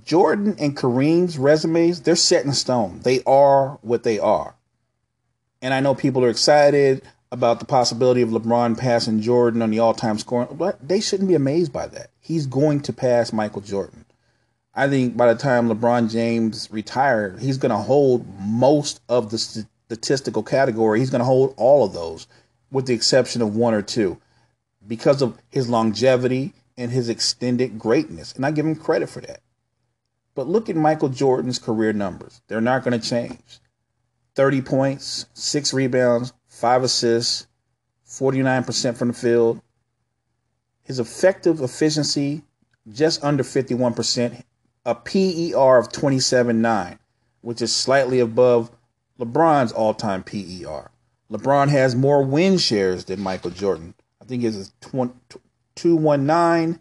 Jordan 0.03 0.57
and 0.59 0.75
Kareem's 0.75 1.37
resumes, 1.37 2.01
they're 2.01 2.17
set 2.17 2.43
in 2.43 2.51
stone. 2.51 2.99
They 3.03 3.23
are 3.23 3.79
what 3.81 4.03
they 4.03 4.19
are. 4.19 4.55
And 5.61 5.73
I 5.73 5.79
know 5.79 5.95
people 5.95 6.25
are 6.25 6.29
excited 6.29 7.01
about 7.31 7.59
the 7.59 7.65
possibility 7.65 8.21
of 8.21 8.29
LeBron 8.29 8.77
passing 8.77 9.21
Jordan 9.21 9.61
on 9.61 9.69
the 9.69 9.79
all 9.79 9.93
time 9.93 10.17
scoring, 10.17 10.55
but 10.57 10.85
they 10.85 10.99
shouldn't 10.99 11.29
be 11.29 11.35
amazed 11.35 11.71
by 11.71 11.87
that. 11.87 12.09
He's 12.19 12.47
going 12.47 12.81
to 12.81 12.93
pass 12.93 13.31
Michael 13.31 13.61
Jordan. 13.61 14.05
I 14.73 14.87
think 14.87 15.17
by 15.17 15.31
the 15.31 15.39
time 15.39 15.69
LeBron 15.69 16.11
James 16.11 16.69
retired, 16.71 17.39
he's 17.39 17.57
going 17.57 17.71
to 17.71 17.77
hold 17.77 18.25
most 18.39 19.01
of 19.09 19.29
the 19.29 19.37
statistical 19.37 20.43
category. 20.43 20.99
He's 20.99 21.09
going 21.09 21.19
to 21.19 21.25
hold 21.25 21.53
all 21.57 21.83
of 21.83 21.93
those, 21.93 22.27
with 22.71 22.85
the 22.85 22.93
exception 22.93 23.41
of 23.41 23.55
one 23.55 23.73
or 23.73 23.81
two, 23.81 24.19
because 24.87 25.21
of 25.21 25.37
his 25.49 25.69
longevity 25.69 26.53
and 26.77 26.91
his 26.91 27.09
extended 27.09 27.77
greatness. 27.77 28.33
And 28.33 28.45
I 28.45 28.51
give 28.51 28.65
him 28.65 28.75
credit 28.75 29.09
for 29.09 29.21
that. 29.21 29.41
But 30.33 30.47
look 30.47 30.69
at 30.69 30.75
Michael 30.75 31.09
Jordan's 31.09 31.59
career 31.59 31.91
numbers. 31.91 32.41
They're 32.47 32.61
not 32.61 32.83
going 32.83 32.99
to 32.99 33.09
change 33.09 33.59
30 34.35 34.61
points, 34.61 35.25
six 35.33 35.73
rebounds, 35.73 36.31
five 36.59 36.83
assists, 36.83 37.47
49% 38.07 38.97
from 38.97 39.09
the 39.09 39.13
field. 39.13 39.61
His 40.83 40.99
effective 40.99 41.61
efficiency, 41.61 42.43
just 42.91 43.23
under 43.23 43.43
51% 43.43 44.43
a 44.85 44.95
PER 44.95 45.77
of 45.77 45.89
27.9, 45.89 46.97
which 47.41 47.61
is 47.61 47.75
slightly 47.75 48.19
above 48.19 48.71
LeBron's 49.19 49.71
all 49.71 49.93
time 49.93 50.23
PER. 50.23 50.89
LeBron 51.31 51.69
has 51.69 51.95
more 51.95 52.23
win 52.23 52.57
shares 52.57 53.05
than 53.05 53.19
Michael 53.21 53.51
Jordan. 53.51 53.93
I 54.21 54.25
think 54.25 54.43
it's 54.43 54.71
219 54.81 56.79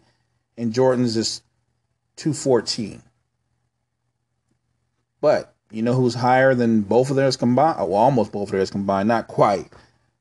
and 0.57 0.73
Jordan's 0.73 1.15
is 1.15 1.43
214. 2.15 3.03
But 5.21 5.53
you 5.71 5.81
know 5.81 5.93
who's 5.93 6.15
higher 6.15 6.55
than 6.55 6.81
both 6.81 7.09
of 7.09 7.15
theirs 7.15 7.37
combined? 7.37 7.77
Oh, 7.79 7.85
well, 7.85 8.01
almost 8.01 8.31
both 8.31 8.49
of 8.49 8.51
theirs 8.53 8.71
combined, 8.71 9.07
not 9.07 9.27
quite. 9.27 9.71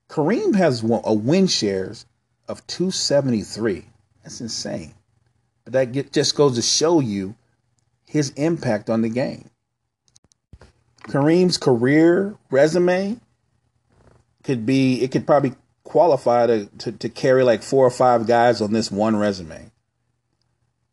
Kareem 0.08 0.54
has 0.56 0.82
a 0.82 1.14
win 1.14 1.46
shares 1.46 2.06
of 2.48 2.66
273. 2.66 3.86
That's 4.22 4.40
insane. 4.40 4.94
But 5.64 5.72
that 5.74 5.92
get, 5.92 6.12
just 6.12 6.34
goes 6.34 6.56
to 6.56 6.62
show 6.62 7.00
you 7.00 7.34
his 8.06 8.30
impact 8.30 8.88
on 8.88 9.02
the 9.02 9.08
game. 9.08 9.50
Kareem's 11.04 11.56
career 11.56 12.36
resume 12.50 13.20
could 14.42 14.66
be, 14.66 15.02
it 15.02 15.10
could 15.10 15.26
probably 15.26 15.54
qualify 15.84 16.46
to, 16.46 16.66
to, 16.78 16.92
to 16.92 17.08
carry 17.08 17.42
like 17.42 17.62
four 17.62 17.86
or 17.86 17.90
five 17.90 18.26
guys 18.26 18.60
on 18.60 18.72
this 18.72 18.90
one 18.90 19.16
resume. 19.16 19.67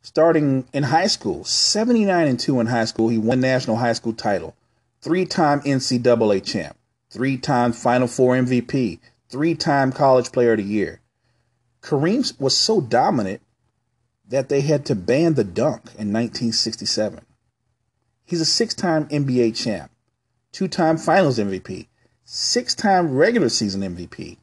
Starting 0.06 0.68
in 0.72 0.84
high 0.84 1.08
school, 1.08 1.44
79 1.44 2.28
and 2.28 2.40
2 2.40 2.60
in 2.60 2.68
high 2.68 2.86
school, 2.86 3.10
he 3.10 3.18
won 3.18 3.42
national 3.42 3.78
high 3.78 3.94
school 3.94 4.14
title, 4.14 4.56
three 5.02 5.26
time 5.26 5.62
NCAA 5.62 6.46
champ, 6.46 6.78
three 7.10 7.38
time 7.38 7.74
Final 7.74 8.08
Four 8.08 8.36
MVP, 8.36 9.00
three 9.30 9.56
time 9.56 9.92
College 9.92 10.32
Player 10.32 10.52
of 10.52 10.60
the 10.60 10.64
Year. 10.64 11.02
Kareem 11.82 12.40
was 12.40 12.56
so 12.56 12.82
dominant 12.82 13.42
that 14.30 14.48
they 14.48 14.62
had 14.62 14.86
to 14.86 14.96
ban 14.96 15.34
the 15.34 15.44
dunk 15.44 15.86
in 15.98 16.14
1967. 16.14 17.26
He's 18.26 18.42
a 18.42 18.46
six 18.46 18.76
time 18.76 19.08
NBA 19.08 19.56
champ, 19.56 19.90
two 20.52 20.68
time 20.68 20.98
finals 20.98 21.40
MVP, 21.40 21.88
six 22.24 22.76
time 22.76 23.18
regular 23.18 23.50
season 23.50 23.82
MVP, 23.82 24.38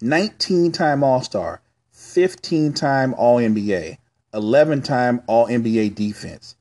19 0.00 0.72
time 0.72 1.04
All 1.04 1.20
Star, 1.20 1.60
15 1.92 2.72
time 2.72 3.12
All 3.12 3.36
NBA, 3.36 3.98
11 4.34 4.82
time 4.82 5.22
All 5.26 5.46
NBA 5.46 5.94
defense. 5.94 6.56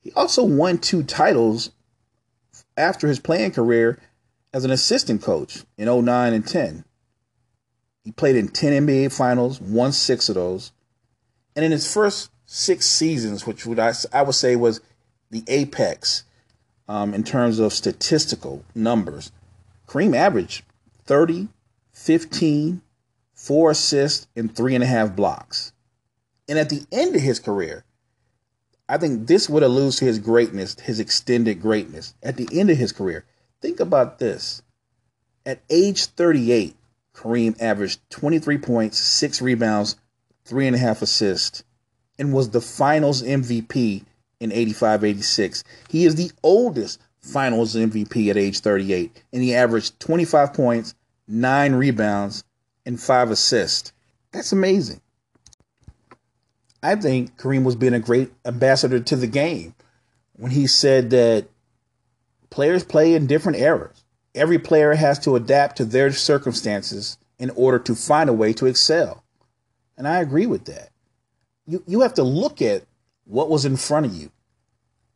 He 0.00 0.12
also 0.12 0.44
won 0.44 0.78
two 0.78 1.02
titles 1.02 1.70
after 2.76 3.08
his 3.08 3.18
playing 3.18 3.50
career 3.52 3.98
as 4.52 4.64
an 4.64 4.70
assistant 4.70 5.22
coach 5.22 5.64
in 5.76 5.86
09 5.86 6.32
and 6.32 6.46
10. 6.46 6.84
He 8.04 8.12
played 8.12 8.36
in 8.36 8.48
10 8.48 8.86
NBA 8.86 9.12
finals, 9.12 9.60
won 9.60 9.92
six 9.92 10.28
of 10.28 10.36
those, 10.36 10.70
and 11.56 11.64
in 11.64 11.72
his 11.72 11.92
first 11.92 12.30
six 12.44 12.86
seasons, 12.86 13.46
which 13.46 13.66
would 13.66 13.80
I, 13.80 13.92
I 14.12 14.22
would 14.22 14.34
say 14.34 14.54
was 14.54 14.80
the 15.30 15.42
apex 15.48 16.22
um, 16.88 17.12
in 17.12 17.24
terms 17.24 17.58
of 17.58 17.72
statistical 17.72 18.64
numbers, 18.74 19.32
Kareem 19.88 20.14
averaged 20.14 20.64
30, 21.04 21.48
15, 21.92 22.82
four 23.34 23.70
assists, 23.72 24.26
and 24.36 24.54
three 24.54 24.74
and 24.74 24.84
a 24.84 24.86
half 24.86 25.16
blocks. 25.16 25.72
And 26.48 26.58
at 26.58 26.68
the 26.70 26.84
end 26.92 27.16
of 27.16 27.22
his 27.22 27.40
career, 27.40 27.84
I 28.88 28.98
think 28.98 29.26
this 29.26 29.48
would 29.48 29.62
allude 29.62 29.94
to 29.94 30.04
his 30.04 30.18
greatness, 30.18 30.78
his 30.78 31.00
extended 31.00 31.60
greatness. 31.60 32.14
At 32.22 32.36
the 32.36 32.48
end 32.52 32.70
of 32.70 32.78
his 32.78 32.92
career, 32.92 33.24
think 33.60 33.80
about 33.80 34.18
this. 34.18 34.62
At 35.44 35.60
age 35.70 36.06
38, 36.06 36.76
Kareem 37.14 37.60
averaged 37.60 38.00
23 38.10 38.58
points, 38.58 38.98
six 38.98 39.42
rebounds, 39.42 39.96
three 40.44 40.66
and 40.66 40.76
a 40.76 40.78
half 40.78 41.02
assists, 41.02 41.64
and 42.18 42.32
was 42.32 42.50
the 42.50 42.60
finals 42.60 43.22
MVP 43.22 44.04
in 44.38 44.52
85 44.52 45.04
86. 45.04 45.64
He 45.88 46.04
is 46.04 46.14
the 46.14 46.30
oldest 46.42 47.00
finals 47.20 47.74
MVP 47.74 48.30
at 48.30 48.36
age 48.36 48.60
38, 48.60 49.22
and 49.32 49.42
he 49.42 49.54
averaged 49.54 49.98
25 49.98 50.54
points, 50.54 50.94
nine 51.26 51.74
rebounds, 51.74 52.44
and 52.84 53.00
five 53.00 53.30
assists. 53.30 53.92
That's 54.30 54.52
amazing. 54.52 55.00
I 56.86 56.94
think 56.94 57.36
Kareem 57.36 57.64
was 57.64 57.74
being 57.74 57.94
a 57.94 57.98
great 57.98 58.32
ambassador 58.44 59.00
to 59.00 59.16
the 59.16 59.26
game 59.26 59.74
when 60.34 60.52
he 60.52 60.68
said 60.68 61.10
that 61.10 61.48
players 62.48 62.84
play 62.84 63.14
in 63.14 63.26
different 63.26 63.58
eras. 63.58 64.04
Every 64.36 64.58
player 64.58 64.94
has 64.94 65.18
to 65.20 65.34
adapt 65.34 65.78
to 65.78 65.84
their 65.84 66.12
circumstances 66.12 67.18
in 67.40 67.50
order 67.50 67.80
to 67.80 67.96
find 67.96 68.30
a 68.30 68.34
way 68.34 68.52
to 68.52 68.66
excel. 68.66 69.24
And 69.96 70.06
I 70.06 70.20
agree 70.20 70.46
with 70.46 70.66
that. 70.66 70.90
You 71.66 71.82
you 71.88 72.02
have 72.02 72.14
to 72.14 72.22
look 72.22 72.62
at 72.62 72.84
what 73.24 73.50
was 73.50 73.64
in 73.64 73.76
front 73.76 74.06
of 74.06 74.14
you. 74.14 74.30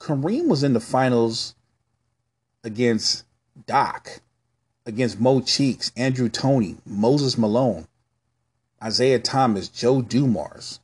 Kareem 0.00 0.48
was 0.48 0.64
in 0.64 0.72
the 0.72 0.80
finals 0.80 1.54
against 2.64 3.24
Doc, 3.66 4.20
against 4.86 5.20
Mo 5.20 5.40
Cheeks, 5.40 5.92
Andrew 5.96 6.28
Toney, 6.28 6.78
Moses 6.84 7.38
Malone, 7.38 7.86
Isiah 8.84 9.20
Thomas, 9.20 9.68
Joe 9.68 10.02
Dumars, 10.02 10.79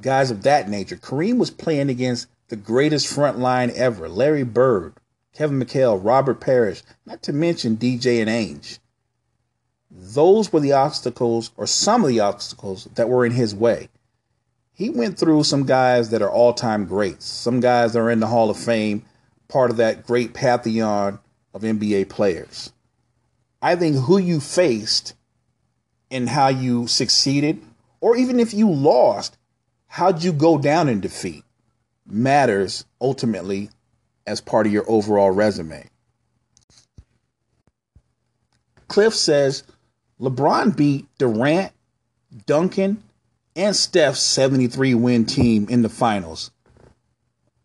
guys 0.00 0.30
of 0.30 0.42
that 0.42 0.68
nature. 0.68 0.96
Kareem 0.96 1.38
was 1.38 1.50
playing 1.50 1.88
against 1.88 2.28
the 2.48 2.56
greatest 2.56 3.06
front 3.06 3.38
line 3.38 3.72
ever 3.74 4.08
Larry 4.08 4.44
Bird, 4.44 4.94
Kevin 5.34 5.60
McHale, 5.60 6.00
Robert 6.02 6.40
Parish, 6.40 6.82
not 7.04 7.22
to 7.22 7.32
mention 7.32 7.76
DJ 7.76 8.20
and 8.20 8.30
Ainge. 8.30 8.78
Those 9.90 10.52
were 10.52 10.60
the 10.60 10.72
obstacles, 10.72 11.50
or 11.56 11.66
some 11.66 12.02
of 12.02 12.08
the 12.08 12.20
obstacles, 12.20 12.88
that 12.94 13.08
were 13.08 13.24
in 13.24 13.32
his 13.32 13.54
way. 13.54 13.88
He 14.72 14.90
went 14.90 15.18
through 15.18 15.44
some 15.44 15.64
guys 15.64 16.10
that 16.10 16.22
are 16.22 16.30
all 16.30 16.52
time 16.52 16.84
greats, 16.84 17.24
some 17.24 17.60
guys 17.60 17.92
that 17.92 18.00
are 18.00 18.10
in 18.10 18.20
the 18.20 18.26
Hall 18.26 18.50
of 18.50 18.58
Fame, 18.58 19.04
part 19.48 19.70
of 19.70 19.78
that 19.78 20.06
great 20.06 20.34
pantheon 20.34 21.18
of 21.54 21.62
NBA 21.62 22.08
players. 22.10 22.72
I 23.62 23.74
think 23.74 23.96
who 23.96 24.18
you 24.18 24.38
faced 24.38 25.14
and 26.10 26.28
how 26.28 26.48
you 26.48 26.86
succeeded, 26.86 27.62
or 28.00 28.16
even 28.16 28.38
if 28.38 28.52
you 28.52 28.70
lost, 28.70 29.38
how'd 29.96 30.22
you 30.22 30.30
go 30.30 30.58
down 30.58 30.90
in 30.90 31.00
defeat 31.00 31.42
matters 32.06 32.84
ultimately 33.00 33.70
as 34.26 34.42
part 34.42 34.66
of 34.66 34.72
your 34.72 34.84
overall 34.90 35.30
resume. 35.30 35.88
Cliff 38.88 39.14
says 39.14 39.64
LeBron 40.20 40.76
beat 40.76 41.06
Durant, 41.16 41.72
Duncan, 42.44 43.02
and 43.56 43.74
Steph's 43.74 44.20
73 44.20 44.92
win 44.92 45.24
team 45.24 45.66
in 45.70 45.80
the 45.80 45.88
finals. 45.88 46.50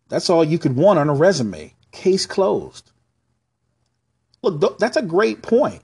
That's 0.08 0.30
all 0.30 0.46
you 0.46 0.58
could 0.58 0.78
want 0.78 1.00
on 1.00 1.10
a 1.10 1.14
resume. 1.14 1.74
Case 1.92 2.26
closed. 2.26 2.94
Look, 4.42 4.80
that's 4.80 4.96
a 4.96 5.02
great 5.02 5.42
point. 5.42 5.82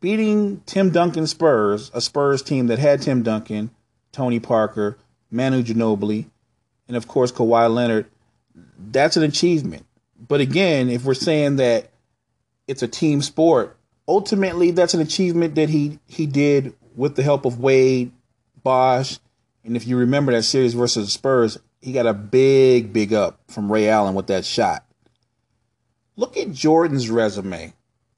Beating 0.00 0.62
Tim 0.66 0.90
Duncan 0.90 1.28
Spurs, 1.28 1.92
a 1.94 2.00
Spurs 2.00 2.42
team 2.42 2.66
that 2.66 2.80
had 2.80 3.02
Tim 3.02 3.22
Duncan, 3.22 3.70
Tony 4.10 4.40
Parker, 4.40 4.98
Manu 5.30 5.62
Ginobili, 5.62 6.26
and 6.88 6.96
of 6.96 7.06
course 7.06 7.32
Kawhi 7.32 7.72
Leonard, 7.72 8.06
that's 8.78 9.16
an 9.16 9.22
achievement. 9.22 9.86
But 10.18 10.40
again, 10.40 10.90
if 10.90 11.04
we're 11.04 11.14
saying 11.14 11.56
that 11.56 11.90
it's 12.66 12.82
a 12.82 12.88
team 12.88 13.22
sport, 13.22 13.76
ultimately 14.06 14.70
that's 14.70 14.94
an 14.94 15.00
achievement 15.00 15.54
that 15.54 15.68
he 15.68 15.98
he 16.06 16.26
did 16.26 16.74
with 16.94 17.16
the 17.16 17.22
help 17.22 17.44
of 17.44 17.60
Wade, 17.60 18.12
Bosh, 18.62 19.18
and 19.64 19.76
if 19.76 19.86
you 19.86 19.96
remember 19.96 20.32
that 20.32 20.42
series 20.42 20.74
versus 20.74 21.06
the 21.06 21.10
Spurs, 21.10 21.58
he 21.80 21.92
got 21.92 22.06
a 22.06 22.14
big, 22.14 22.92
big 22.92 23.12
up 23.12 23.40
from 23.48 23.70
Ray 23.70 23.88
Allen 23.88 24.14
with 24.14 24.26
that 24.28 24.44
shot. 24.44 24.84
Look 26.16 26.36
at 26.36 26.52
Jordan's 26.52 27.08
resume. 27.10 27.72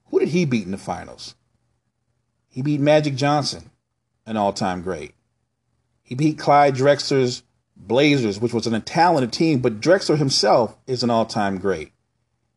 Who 0.07 0.19
did 0.19 0.29
he 0.29 0.45
beat 0.45 0.65
in 0.65 0.73
the 0.73 0.79
finals? 0.79 1.35
He 2.49 2.63
beat 2.63 2.81
Magic 2.81 3.15
Johnson, 3.15 3.71
an 4.27 4.37
all 4.37 4.53
time 4.53 4.83
great. 4.83 5.15
He 6.03 6.15
beat 6.15 6.39
Clyde 6.39 6.75
Drexler's 6.75 7.43
Blazers, 7.77 8.41
which 8.41 8.53
was 8.53 8.67
an 8.67 8.81
talented 8.83 9.33
team, 9.33 9.61
but 9.61 9.81
Drexler 9.81 10.17
himself 10.17 10.77
is 10.87 11.03
an 11.03 11.11
all 11.11 11.27
time 11.27 11.59
great. 11.59 11.93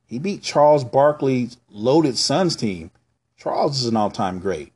He 0.05 0.19
beat 0.19 0.43
Charles 0.43 0.83
Barkley's 0.83 1.57
loaded 1.69 2.17
Suns 2.17 2.55
team. 2.55 2.91
Charles 3.37 3.81
is 3.81 3.87
an 3.87 3.97
all 3.97 4.11
time 4.11 4.39
great. 4.39 4.71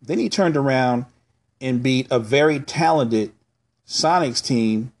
Then 0.00 0.18
he 0.18 0.28
turned 0.28 0.56
around 0.56 1.06
and 1.60 1.82
beat 1.82 2.06
a 2.10 2.18
very 2.18 2.60
talented 2.60 3.32
Sonics 3.86 4.44
team 4.44 4.92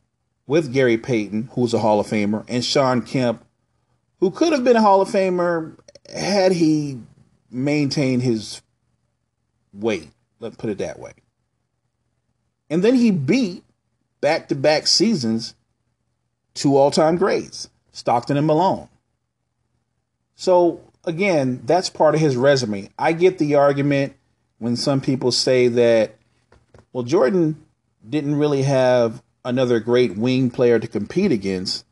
with 0.46 0.72
Gary 0.72 0.96
Payton, 0.96 1.50
who's 1.52 1.74
a 1.74 1.78
Hall 1.78 2.00
of 2.00 2.06
Famer, 2.06 2.44
and 2.48 2.64
Shawn 2.64 3.02
Kemp, 3.02 3.44
who 4.20 4.30
could 4.30 4.52
have 4.52 4.64
been 4.64 4.76
a 4.76 4.80
Hall 4.80 5.00
of 5.00 5.08
Famer 5.08 5.76
had 6.08 6.52
he 6.52 7.00
maintained 7.50 8.22
his 8.22 8.62
weight. 9.72 10.08
Let's 10.40 10.56
put 10.56 10.70
it 10.70 10.78
that 10.78 10.98
way. 10.98 11.12
And 12.68 12.82
then 12.82 12.94
he 12.94 13.10
beat 13.10 13.64
back 14.20 14.48
to 14.48 14.54
back 14.54 14.86
seasons 14.86 15.54
two 16.54 16.76
all 16.76 16.90
time 16.90 17.16
greats, 17.16 17.68
Stockton 17.92 18.36
and 18.36 18.46
Malone. 18.46 18.88
So, 20.34 20.80
again, 21.04 21.62
that's 21.64 21.88
part 21.88 22.14
of 22.14 22.20
his 22.20 22.36
resume. 22.36 22.90
I 22.98 23.12
get 23.12 23.38
the 23.38 23.54
argument 23.54 24.14
when 24.58 24.76
some 24.76 25.00
people 25.00 25.32
say 25.32 25.68
that 25.68 26.16
well, 26.92 27.04
Jordan 27.04 27.62
didn't 28.08 28.36
really 28.36 28.62
have 28.62 29.22
another 29.44 29.80
great 29.80 30.16
wing 30.16 30.50
player 30.50 30.78
to 30.78 30.88
compete 30.88 31.30
against. 31.30 31.84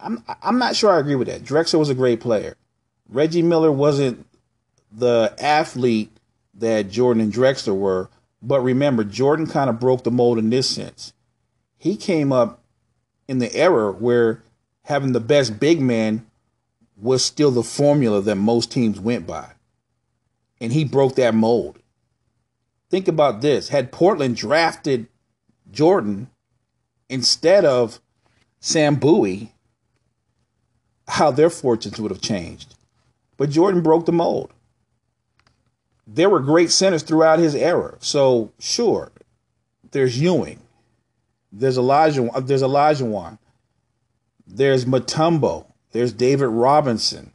I'm 0.00 0.24
I'm 0.42 0.58
not 0.58 0.74
sure 0.74 0.90
I 0.90 0.98
agree 0.98 1.16
with 1.16 1.28
that. 1.28 1.42
Drexler 1.42 1.78
was 1.78 1.90
a 1.90 1.94
great 1.94 2.20
player. 2.20 2.56
Reggie 3.08 3.42
Miller 3.42 3.70
wasn't 3.70 4.26
the 4.90 5.34
athlete 5.38 6.10
that 6.54 6.90
Jordan 6.90 7.22
and 7.22 7.32
Drexler 7.32 7.76
were, 7.76 8.08
but 8.40 8.60
remember, 8.60 9.04
Jordan 9.04 9.46
kind 9.46 9.68
of 9.68 9.80
broke 9.80 10.04
the 10.04 10.10
mold 10.10 10.38
in 10.38 10.50
this 10.50 10.68
sense. 10.68 11.12
He 11.76 11.96
came 11.96 12.32
up 12.32 12.62
in 13.26 13.38
the 13.38 13.54
era 13.54 13.92
where 13.92 14.42
having 14.82 15.12
the 15.12 15.20
best 15.20 15.60
big 15.60 15.80
man 15.80 16.26
was 16.96 17.24
still 17.24 17.50
the 17.50 17.62
formula 17.62 18.20
that 18.22 18.34
most 18.36 18.72
teams 18.72 18.98
went 18.98 19.26
by. 19.26 19.52
And 20.60 20.72
he 20.72 20.84
broke 20.84 21.14
that 21.16 21.34
mold. 21.34 21.78
Think 22.90 23.06
about 23.06 23.42
this. 23.42 23.68
Had 23.68 23.92
Portland 23.92 24.36
drafted 24.36 25.06
Jordan 25.70 26.30
instead 27.08 27.64
of 27.64 28.00
Sam 28.60 28.96
Bowie, 28.96 29.52
how 31.06 31.30
their 31.30 31.50
fortunes 31.50 32.00
would 32.00 32.10
have 32.10 32.20
changed. 32.20 32.74
But 33.36 33.50
Jordan 33.50 33.82
broke 33.82 34.06
the 34.06 34.12
mold. 34.12 34.52
There 36.10 36.30
were 36.30 36.40
great 36.40 36.70
centers 36.70 37.02
throughout 37.02 37.38
his 37.38 37.54
era. 37.54 37.96
So 38.00 38.50
sure, 38.58 39.12
there's 39.90 40.18
Ewing. 40.18 40.60
There's 41.52 41.76
Elijah. 41.76 42.30
Uh, 42.32 42.40
there's 42.40 42.62
Olajuwon. 42.62 43.38
There's 44.46 44.86
Mutombo, 44.86 45.66
There's 45.92 46.12
David 46.14 46.48
Robinson. 46.48 47.32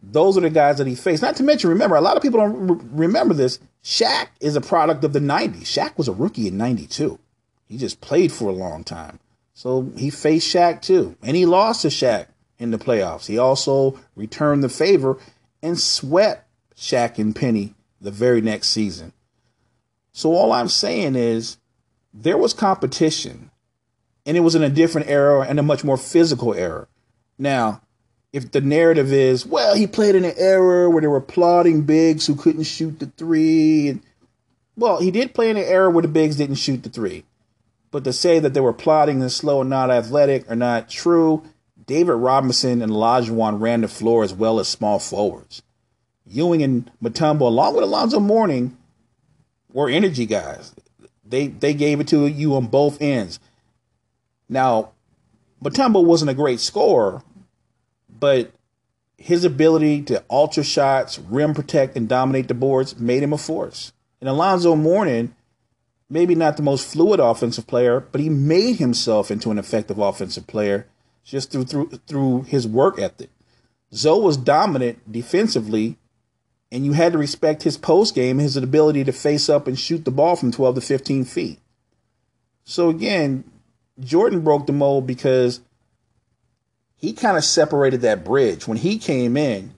Those 0.00 0.38
are 0.38 0.42
the 0.42 0.50
guys 0.50 0.78
that 0.78 0.86
he 0.86 0.94
faced. 0.94 1.22
Not 1.22 1.34
to 1.36 1.42
mention, 1.42 1.70
remember, 1.70 1.96
a 1.96 2.00
lot 2.00 2.16
of 2.16 2.22
people 2.22 2.38
don't 2.38 2.80
remember 2.92 3.34
this. 3.34 3.58
Shaq 3.82 4.28
is 4.38 4.54
a 4.54 4.60
product 4.60 5.02
of 5.02 5.12
the 5.12 5.18
90s. 5.18 5.62
Shaq 5.62 5.98
was 5.98 6.06
a 6.06 6.12
rookie 6.12 6.46
in 6.46 6.56
92. 6.56 7.18
He 7.66 7.78
just 7.78 8.00
played 8.00 8.30
for 8.30 8.48
a 8.48 8.54
long 8.54 8.84
time. 8.84 9.18
So 9.54 9.90
he 9.96 10.10
faced 10.10 10.54
Shaq 10.54 10.82
too. 10.82 11.16
And 11.22 11.36
he 11.36 11.46
lost 11.46 11.82
to 11.82 11.88
Shaq 11.88 12.26
in 12.58 12.70
the 12.70 12.78
playoffs. 12.78 13.26
He 13.26 13.38
also 13.38 13.98
returned 14.14 14.62
the 14.62 14.68
favor 14.68 15.18
and 15.62 15.80
swept 15.80 16.43
Shaq 16.76 17.18
and 17.18 17.34
Penny 17.34 17.74
the 18.00 18.10
very 18.10 18.40
next 18.40 18.68
season. 18.68 19.12
So 20.12 20.32
all 20.32 20.52
I'm 20.52 20.68
saying 20.68 21.16
is 21.16 21.58
there 22.12 22.38
was 22.38 22.54
competition. 22.54 23.50
And 24.26 24.36
it 24.36 24.40
was 24.40 24.54
in 24.54 24.62
a 24.62 24.70
different 24.70 25.08
era 25.08 25.42
and 25.42 25.58
a 25.58 25.62
much 25.62 25.84
more 25.84 25.98
physical 25.98 26.54
era. 26.54 26.86
Now, 27.38 27.82
if 28.32 28.50
the 28.50 28.60
narrative 28.60 29.12
is, 29.12 29.44
well, 29.44 29.74
he 29.74 29.86
played 29.86 30.14
in 30.14 30.24
an 30.24 30.34
era 30.36 30.88
where 30.88 31.02
there 31.02 31.10
were 31.10 31.20
plotting 31.20 31.82
bigs 31.82 32.26
who 32.26 32.34
couldn't 32.34 32.64
shoot 32.64 32.98
the 32.98 33.06
three. 33.06 33.88
And, 33.90 34.02
well, 34.76 35.00
he 35.00 35.10
did 35.10 35.34
play 35.34 35.50
in 35.50 35.56
an 35.56 35.64
era 35.64 35.90
where 35.90 36.02
the 36.02 36.08
bigs 36.08 36.36
didn't 36.36 36.56
shoot 36.56 36.82
the 36.82 36.88
three. 36.88 37.24
But 37.90 38.04
to 38.04 38.12
say 38.12 38.38
that 38.38 38.54
they 38.54 38.60
were 38.60 38.72
plotting 38.72 39.20
and 39.20 39.30
slow 39.30 39.60
and 39.60 39.70
not 39.70 39.90
athletic 39.90 40.50
are 40.50 40.56
not 40.56 40.88
true. 40.88 41.44
David 41.86 42.14
Robinson 42.14 42.80
and 42.82 42.90
Olajuwon 42.90 43.60
ran 43.60 43.82
the 43.82 43.88
floor 43.88 44.24
as 44.24 44.32
well 44.32 44.58
as 44.58 44.68
small 44.68 44.98
forwards. 44.98 45.62
Ewing 46.26 46.62
and 46.62 46.90
Mutombo, 47.02 47.42
along 47.42 47.74
with 47.74 47.84
Alonzo 47.84 48.20
Mourning, 48.20 48.76
were 49.72 49.88
energy 49.88 50.26
guys. 50.26 50.74
They 51.24 51.48
they 51.48 51.74
gave 51.74 52.00
it 52.00 52.08
to 52.08 52.26
you 52.26 52.54
on 52.54 52.66
both 52.66 53.00
ends. 53.00 53.40
Now, 54.48 54.92
Mutombo 55.62 56.04
wasn't 56.04 56.30
a 56.30 56.34
great 56.34 56.60
scorer, 56.60 57.22
but 58.08 58.52
his 59.16 59.44
ability 59.44 60.02
to 60.02 60.22
alter 60.28 60.62
shots, 60.62 61.18
rim 61.18 61.54
protect, 61.54 61.96
and 61.96 62.08
dominate 62.08 62.48
the 62.48 62.54
boards 62.54 62.98
made 62.98 63.22
him 63.22 63.32
a 63.32 63.38
force. 63.38 63.92
And 64.20 64.28
Alonzo 64.28 64.76
Mourning, 64.76 65.34
maybe 66.10 66.34
not 66.34 66.56
the 66.56 66.62
most 66.62 66.86
fluid 66.86 67.20
offensive 67.20 67.66
player, 67.66 68.00
but 68.00 68.20
he 68.20 68.28
made 68.28 68.76
himself 68.76 69.30
into 69.30 69.50
an 69.50 69.58
effective 69.58 69.98
offensive 69.98 70.46
player 70.46 70.86
just 71.24 71.50
through 71.50 71.64
through 71.64 71.86
through 72.06 72.42
his 72.42 72.66
work 72.66 72.98
ethic. 72.98 73.30
Zo 73.94 74.18
was 74.18 74.36
dominant 74.36 75.10
defensively, 75.10 75.96
and 76.74 76.84
you 76.84 76.92
had 76.92 77.12
to 77.12 77.18
respect 77.18 77.62
his 77.62 77.78
post 77.78 78.16
game, 78.16 78.38
his 78.38 78.56
ability 78.56 79.04
to 79.04 79.12
face 79.12 79.48
up 79.48 79.68
and 79.68 79.78
shoot 79.78 80.04
the 80.04 80.10
ball 80.10 80.34
from 80.34 80.50
12 80.50 80.74
to 80.74 80.80
15 80.80 81.24
feet. 81.24 81.60
So 82.64 82.88
again, 82.88 83.44
Jordan 84.00 84.40
broke 84.40 84.66
the 84.66 84.72
mold 84.72 85.06
because 85.06 85.60
he 86.96 87.12
kind 87.12 87.36
of 87.36 87.44
separated 87.44 88.00
that 88.00 88.24
bridge. 88.24 88.66
When 88.66 88.76
he 88.76 88.98
came 88.98 89.36
in, 89.36 89.72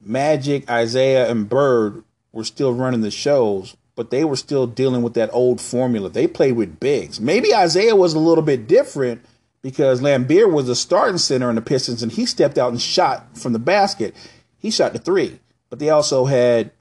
Magic, 0.00 0.70
Isiah, 0.70 1.28
and 1.28 1.48
Bird 1.48 2.04
were 2.30 2.44
still 2.44 2.72
running 2.72 3.00
the 3.00 3.10
shows, 3.10 3.76
but 3.96 4.12
they 4.12 4.22
were 4.24 4.36
still 4.36 4.68
dealing 4.68 5.02
with 5.02 5.14
that 5.14 5.30
old 5.32 5.60
formula. 5.60 6.10
They 6.10 6.28
played 6.28 6.52
with 6.52 6.78
bigs. 6.78 7.20
Maybe 7.20 7.48
Isiah 7.48 7.96
was 7.96 8.14
a 8.14 8.20
little 8.20 8.44
bit 8.44 8.68
different 8.68 9.20
because 9.62 10.00
Laimbeer 10.00 10.50
was 10.50 10.68
the 10.68 10.76
starting 10.76 11.18
center 11.18 11.50
in 11.50 11.56
the 11.56 11.60
Pistons 11.60 12.04
and 12.04 12.12
he 12.12 12.24
stepped 12.24 12.56
out 12.56 12.70
and 12.70 12.80
shot 12.80 13.36
from 13.36 13.52
the 13.52 13.58
basket. 13.58 14.14
He 14.58 14.70
shot 14.70 14.92
the 14.92 15.00
three, 15.00 15.40
but 15.70 15.78
they 15.78 15.88
also 15.88 16.26
had 16.26 16.72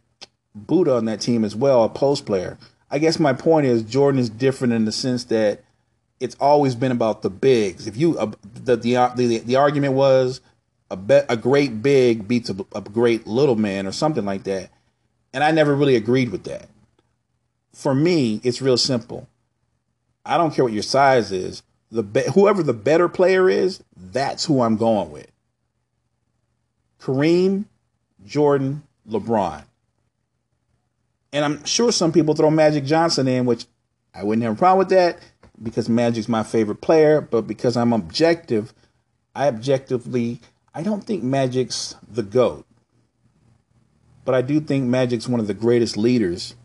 Buddha 0.53 0.95
on 0.95 1.05
that 1.05 1.21
team 1.21 1.45
as 1.45 1.55
well, 1.55 1.83
a 1.83 1.89
post 1.89 2.25
player. 2.25 2.57
I 2.91 2.99
guess 2.99 3.19
my 3.19 3.33
point 3.33 3.67
is 3.67 3.83
Jordan 3.83 4.19
is 4.19 4.29
different 4.29 4.73
in 4.73 4.85
the 4.85 4.91
sense 4.91 5.25
that 5.25 5.63
it's 6.19 6.35
always 6.35 6.75
been 6.75 6.91
about 6.91 7.21
the 7.21 7.29
bigs. 7.29 7.87
If 7.87 7.95
you 7.95 8.17
uh, 8.17 8.31
the, 8.65 8.75
the 8.75 9.11
the 9.15 9.37
the 9.39 9.55
argument 9.55 9.93
was 9.93 10.41
a 10.91 10.97
bet 10.97 11.25
a 11.29 11.37
great 11.37 11.81
big 11.81 12.27
beats 12.27 12.49
a, 12.49 12.55
a 12.75 12.81
great 12.81 13.27
little 13.27 13.55
man 13.55 13.87
or 13.87 13.91
something 13.91 14.25
like 14.25 14.43
that, 14.43 14.71
and 15.33 15.43
I 15.43 15.51
never 15.51 15.75
really 15.75 15.95
agreed 15.95 16.31
with 16.31 16.43
that. 16.45 16.67
For 17.73 17.93
me, 17.93 18.41
it's 18.43 18.61
real 18.61 18.77
simple. 18.77 19.29
I 20.25 20.37
don't 20.37 20.53
care 20.53 20.65
what 20.65 20.73
your 20.73 20.83
size 20.83 21.31
is. 21.31 21.63
The 21.91 22.03
be- 22.03 22.31
whoever 22.33 22.61
the 22.61 22.73
better 22.73 23.07
player 23.07 23.49
is, 23.49 23.81
that's 23.95 24.45
who 24.45 24.61
I'm 24.61 24.75
going 24.75 25.11
with. 25.11 25.31
Kareem, 26.99 27.65
Jordan, 28.25 28.83
LeBron. 29.09 29.63
And 31.31 31.45
I'm 31.45 31.63
sure 31.65 31.91
some 31.91 32.11
people 32.11 32.33
throw 32.33 32.49
Magic 32.49 32.85
Johnson 32.85 33.27
in, 33.27 33.45
which 33.45 33.65
I 34.13 34.23
wouldn't 34.23 34.43
have 34.43 34.53
a 34.53 34.57
problem 34.57 34.79
with 34.79 34.89
that 34.89 35.19
because 35.61 35.89
Magic's 35.89 36.27
my 36.27 36.43
favorite 36.43 36.81
player, 36.81 37.21
but 37.21 37.41
because 37.41 37.77
I'm 37.77 37.93
objective, 37.93 38.73
I 39.35 39.47
objectively, 39.47 40.39
I 40.73 40.81
don't 40.81 41.03
think 41.03 41.23
Magic's 41.23 41.95
the 42.07 42.23
GOAT. 42.23 42.65
But 44.25 44.35
I 44.35 44.41
do 44.41 44.59
think 44.59 44.85
Magic's 44.85 45.27
one 45.27 45.39
of 45.39 45.47
the 45.47 45.53
greatest 45.53 45.97
leaders 45.97 46.55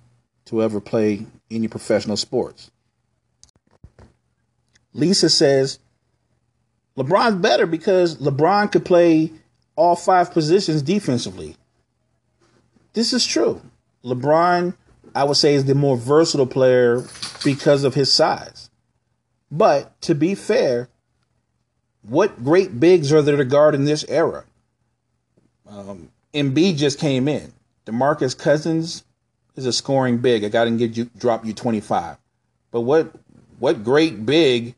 to 0.46 0.62
ever 0.62 0.80
play 0.80 1.26
any 1.50 1.68
professional 1.68 2.16
sports. 2.16 2.70
Lisa 4.92 5.28
says 5.28 5.78
LeBron's 6.96 7.36
better 7.36 7.66
because 7.66 8.16
LeBron 8.16 8.70
could 8.70 8.84
play 8.84 9.32
all 9.76 9.96
five 9.96 10.32
positions 10.32 10.82
defensively. 10.82 11.56
This 12.92 13.12
is 13.12 13.26
true. 13.26 13.60
LeBron, 14.04 14.74
I 15.14 15.24
would 15.24 15.36
say, 15.36 15.54
is 15.54 15.64
the 15.64 15.74
more 15.74 15.96
versatile 15.96 16.46
player 16.46 17.04
because 17.42 17.84
of 17.84 17.94
his 17.94 18.12
size. 18.12 18.70
But 19.50 20.00
to 20.02 20.14
be 20.14 20.34
fair, 20.34 20.88
what 22.02 22.44
great 22.44 22.78
bigs 22.78 23.12
are 23.12 23.22
there 23.22 23.36
to 23.36 23.44
guard 23.44 23.74
in 23.74 23.84
this 23.84 24.04
era? 24.08 24.44
Um, 25.68 26.10
Embiid 26.32 26.76
just 26.76 26.98
came 26.98 27.28
in. 27.28 27.52
DeMarcus 27.86 28.36
Cousins 28.36 29.04
is 29.56 29.66
a 29.66 29.72
scoring 29.72 30.18
big. 30.18 30.44
I 30.44 30.48
got 30.48 30.64
to 30.64 30.70
get 30.72 30.96
you 30.96 31.10
drop 31.16 31.44
you 31.44 31.52
25. 31.52 32.16
But 32.70 32.80
what 32.82 33.12
what 33.58 33.84
great 33.84 34.26
big 34.26 34.74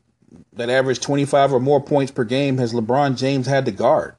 that 0.53 0.69
averaged 0.69 1.01
25 1.01 1.53
or 1.53 1.59
more 1.59 1.81
points 1.81 2.11
per 2.11 2.23
game 2.23 2.57
has 2.57 2.73
LeBron 2.73 3.17
James 3.17 3.47
had 3.47 3.65
to 3.65 3.71
guard? 3.71 4.15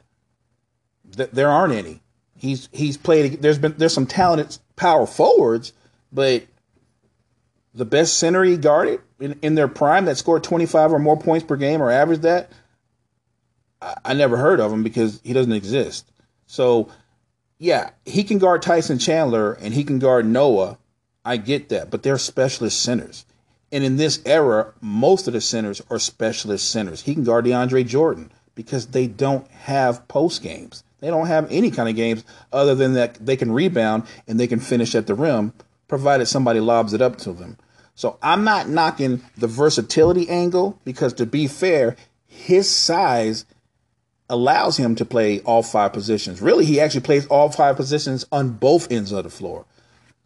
Th- 1.17 1.31
there 1.31 1.49
aren't 1.49 1.75
any. 1.75 2.01
He's 2.37 2.69
he's 2.73 2.97
played. 2.97 3.43
There's 3.43 3.59
been 3.59 3.75
there's 3.79 3.95
some 3.95 4.07
talented 4.07 4.59
power 4.77 5.07
forwards, 5.07 5.73
but 6.13 6.45
the 7.75 7.85
best 7.85 8.19
center 8.19 8.45
he 8.45 8.57
guarded 8.57 9.01
in, 9.21 9.39
in 9.43 9.55
their 9.55 9.69
prime 9.69 10.05
that 10.07 10.17
scored 10.17 10.45
25 10.45 10.93
or 10.93 10.99
more 10.99 11.19
points 11.19 11.47
per 11.47 11.57
game 11.57 11.83
or 11.83 11.91
averaged 11.91 12.23
that, 12.23 12.51
I, 13.81 13.95
I 14.07 14.15
never 14.15 14.37
heard 14.37 14.61
of 14.61 14.73
him 14.73 14.83
because 14.83 15.21
he 15.25 15.33
doesn't 15.33 15.53
exist. 15.53 16.11
So 16.47 16.89
yeah, 17.59 17.91
he 18.05 18.25
can 18.25 18.39
guard 18.39 18.63
Tyson 18.63 18.99
Chandler 18.99 19.53
and 19.55 19.75
he 19.75 19.85
can 19.85 19.99
guard 19.99 20.27
Noah. 20.27 20.79
I 21.25 21.37
get 21.37 21.69
that, 21.69 21.91
but 21.91 22.03
they're 22.03 22.19
specialist 22.19 22.81
centers. 22.81 23.27
And 23.71 23.85
in 23.85 23.97
this 23.97 24.23
era, 24.25 24.73
most 24.81 25.27
of 25.27 25.35
the 25.35 25.41
centers 25.41 25.83
are 25.91 25.99
specialist 25.99 26.71
centers. 26.71 27.03
He 27.03 27.15
can 27.15 27.25
guard 27.25 27.45
DeAndre 27.45 27.87
Jordan 27.87 28.33
because 28.55 28.87
they 28.87 29.07
don't 29.07 29.49
have 29.51 30.09
post 30.09 30.43
games. 30.43 30.85
They 31.01 31.09
don't 31.09 31.27
have 31.27 31.51
any 31.51 31.71
kind 31.71 31.89
of 31.89 31.97
games 31.97 32.25
other 32.53 32.75
than 32.75 32.95
that 32.95 33.15
they 33.25 33.37
can 33.37 33.53
rebound 33.53 34.05
and 34.27 34.39
they 34.39 34.47
can 34.47 34.61
finish 34.61 34.95
at 34.95 35.07
the 35.07 35.15
rim, 35.15 35.53
provided 35.87 36.27
somebody 36.27 36.61
lobs 36.61 36.93
it 36.93 37.03
up 37.03 37.17
to 37.19 37.33
them. 37.33 37.57
So 37.95 38.19
I'm 38.23 38.45
not 38.45 38.69
knocking 38.69 39.23
the 39.37 39.47
versatility 39.47 40.29
angle 40.29 40.79
because, 40.85 41.13
to 41.15 41.27
be 41.27 41.47
fair, 41.47 41.97
his 42.27 42.71
size 42.71 43.45
allows 44.29 44.77
him 44.77 44.95
to 44.97 45.05
play 45.05 45.41
all 45.41 45.63
five 45.63 45.93
positions. 45.93 46.41
Really, 46.41 46.65
he 46.65 46.81
actually 46.81 47.01
plays 47.01 47.27
all 47.27 47.51
five 47.51 47.77
positions 47.77 48.27
on 48.31 48.51
both 48.51 48.93
ends 48.93 49.11
of 49.11 49.25
the 49.25 49.31
floor. 49.31 49.65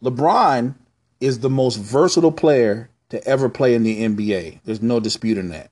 LeBron 0.03 0.75
is 1.19 1.39
the 1.39 1.49
most 1.49 1.77
versatile 1.77 2.31
player 2.31 2.89
to 3.09 3.25
ever 3.25 3.47
play 3.47 3.73
in 3.73 3.83
the 3.83 4.01
NBA. 4.01 4.59
There's 4.65 4.81
no 4.81 4.99
dispute 4.99 5.37
in 5.37 5.49
that. 5.49 5.71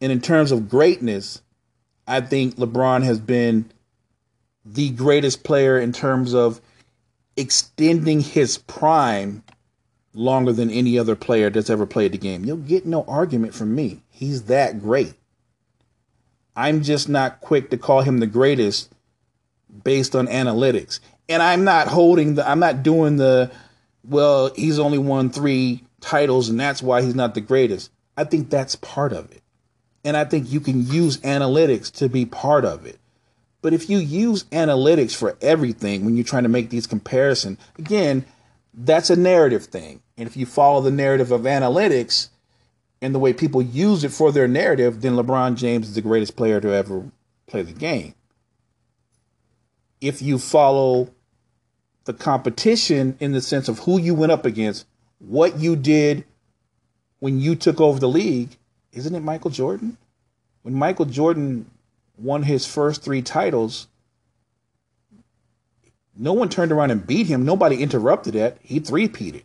And 0.00 0.12
in 0.12 0.20
terms 0.20 0.52
of 0.52 0.68
greatness, 0.68 1.42
I 2.08 2.22
think 2.22 2.56
LeBron 2.56 3.04
has 3.04 3.20
been 3.20 3.70
the 4.64 4.90
greatest 4.90 5.44
player 5.44 5.78
in 5.78 5.92
terms 5.92 6.34
of 6.34 6.60
extending 7.36 8.20
his 8.20 8.58
prime 8.58 9.44
longer 10.14 10.52
than 10.52 10.70
any 10.70 10.98
other 10.98 11.14
player 11.14 11.50
that's 11.50 11.70
ever 11.70 11.86
played 11.86 12.12
the 12.12 12.18
game. 12.18 12.44
You'll 12.44 12.56
get 12.56 12.86
no 12.86 13.04
argument 13.04 13.54
from 13.54 13.74
me. 13.74 14.02
He's 14.10 14.44
that 14.44 14.80
great. 14.80 15.14
I'm 16.56 16.82
just 16.82 17.08
not 17.08 17.40
quick 17.40 17.70
to 17.70 17.78
call 17.78 18.00
him 18.00 18.18
the 18.18 18.26
greatest 18.26 18.90
based 19.84 20.16
on 20.16 20.26
analytics. 20.26 20.98
And 21.28 21.42
I'm 21.42 21.62
not 21.62 21.88
holding 21.88 22.34
the 22.34 22.48
I'm 22.48 22.58
not 22.58 22.82
doing 22.82 23.16
the 23.16 23.52
well, 24.02 24.52
he's 24.56 24.78
only 24.78 24.98
won 24.98 25.30
3 25.30 25.84
titles 26.00 26.48
and 26.48 26.58
that's 26.58 26.82
why 26.82 27.02
he's 27.02 27.14
not 27.14 27.34
the 27.34 27.40
greatest. 27.40 27.90
I 28.16 28.24
think 28.24 28.50
that's 28.50 28.76
part 28.76 29.12
of 29.12 29.30
it. 29.30 29.42
And 30.04 30.16
I 30.16 30.24
think 30.24 30.50
you 30.50 30.60
can 30.60 30.86
use 30.86 31.18
analytics 31.18 31.90
to 31.92 32.08
be 32.08 32.24
part 32.24 32.64
of 32.64 32.86
it. 32.86 32.98
But 33.60 33.74
if 33.74 33.90
you 33.90 33.98
use 33.98 34.44
analytics 34.44 35.14
for 35.14 35.36
everything 35.42 36.04
when 36.04 36.16
you're 36.16 36.24
trying 36.24 36.44
to 36.44 36.48
make 36.48 36.70
these 36.70 36.86
comparisons, 36.86 37.58
again, 37.78 38.24
that's 38.72 39.10
a 39.10 39.16
narrative 39.16 39.64
thing. 39.64 40.00
And 40.16 40.28
if 40.28 40.36
you 40.36 40.46
follow 40.46 40.80
the 40.80 40.92
narrative 40.92 41.32
of 41.32 41.42
analytics, 41.42 42.28
and 43.00 43.14
the 43.14 43.18
way 43.18 43.32
people 43.32 43.62
use 43.62 44.04
it 44.04 44.12
for 44.12 44.32
their 44.32 44.48
narrative, 44.48 45.00
then 45.00 45.14
LeBron 45.14 45.56
James 45.56 45.88
is 45.88 45.94
the 45.94 46.00
greatest 46.00 46.36
player 46.36 46.60
to 46.60 46.72
ever 46.74 47.10
play 47.46 47.62
the 47.62 47.72
game. 47.72 48.14
If 50.00 50.22
you 50.22 50.38
follow 50.38 51.10
the 52.04 52.12
competition 52.12 53.16
in 53.20 53.32
the 53.32 53.40
sense 53.40 53.68
of 53.68 53.80
who 53.80 54.00
you 54.00 54.14
went 54.14 54.32
up 54.32 54.44
against, 54.44 54.86
what 55.18 55.58
you 55.58 55.76
did 55.76 56.24
when 57.18 57.40
you 57.40 57.54
took 57.54 57.80
over 57.80 57.98
the 57.98 58.08
league, 58.08 58.56
isn't 58.98 59.14
it 59.14 59.22
Michael 59.22 59.50
Jordan? 59.50 59.96
When 60.62 60.74
Michael 60.74 61.04
Jordan 61.04 61.70
won 62.18 62.42
his 62.42 62.66
first 62.66 63.02
three 63.02 63.22
titles, 63.22 63.86
no 66.16 66.32
one 66.32 66.48
turned 66.48 66.72
around 66.72 66.90
and 66.90 67.06
beat 67.06 67.28
him. 67.28 67.44
Nobody 67.44 67.80
interrupted 67.80 68.34
that. 68.34 68.58
He 68.60 68.80
three-peated. 68.80 69.44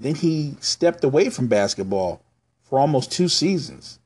Then 0.00 0.14
he 0.14 0.56
stepped 0.60 1.04
away 1.04 1.28
from 1.28 1.48
basketball 1.48 2.22
for 2.62 2.78
almost 2.78 3.12
two 3.12 3.28
seasons. 3.28 3.98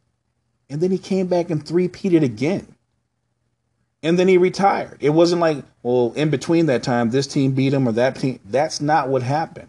And 0.69 0.81
then 0.81 0.91
he 0.91 0.99
came 0.99 1.29
back 1.29 1.51
and 1.51 1.65
three-peated 1.65 2.25
again. 2.25 2.75
And 4.03 4.19
then 4.19 4.27
he 4.27 4.39
retired. 4.39 4.97
It 4.99 5.11
wasn't 5.11 5.41
like, 5.41 5.65
well, 5.85 6.13
in 6.17 6.31
between 6.31 6.67
that 6.67 6.83
time, 6.83 7.11
this 7.11 7.29
team 7.29 7.53
beat 7.53 7.73
him 7.73 7.89
or 7.89 7.93
that 7.93 8.17
team. 8.17 8.41
That's 8.45 8.81
not 8.81 9.09
what 9.09 9.23
happened. 9.23 9.69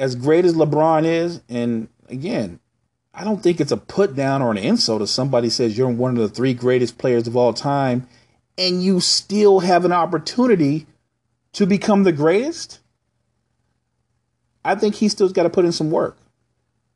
As 0.00 0.16
great 0.16 0.44
as 0.44 0.54
LeBron 0.54 1.04
is, 1.04 1.42
and 1.48 1.88
again, 2.08 2.58
I 3.20 3.24
don't 3.24 3.42
think 3.42 3.60
it's 3.60 3.70
a 3.70 3.76
put 3.76 4.16
down 4.16 4.40
or 4.40 4.50
an 4.50 4.56
insult 4.56 5.02
if 5.02 5.10
somebody 5.10 5.50
says 5.50 5.76
you're 5.76 5.90
one 5.90 6.12
of 6.12 6.22
the 6.22 6.34
three 6.34 6.54
greatest 6.54 6.96
players 6.96 7.26
of 7.26 7.36
all 7.36 7.52
time 7.52 8.08
and 8.56 8.82
you 8.82 8.98
still 8.98 9.60
have 9.60 9.84
an 9.84 9.92
opportunity 9.92 10.86
to 11.52 11.66
become 11.66 12.04
the 12.04 12.12
greatest. 12.12 12.78
I 14.64 14.74
think 14.74 14.94
he 14.94 15.10
still's 15.10 15.34
got 15.34 15.42
to 15.42 15.50
put 15.50 15.66
in 15.66 15.72
some 15.72 15.90
work. 15.90 16.16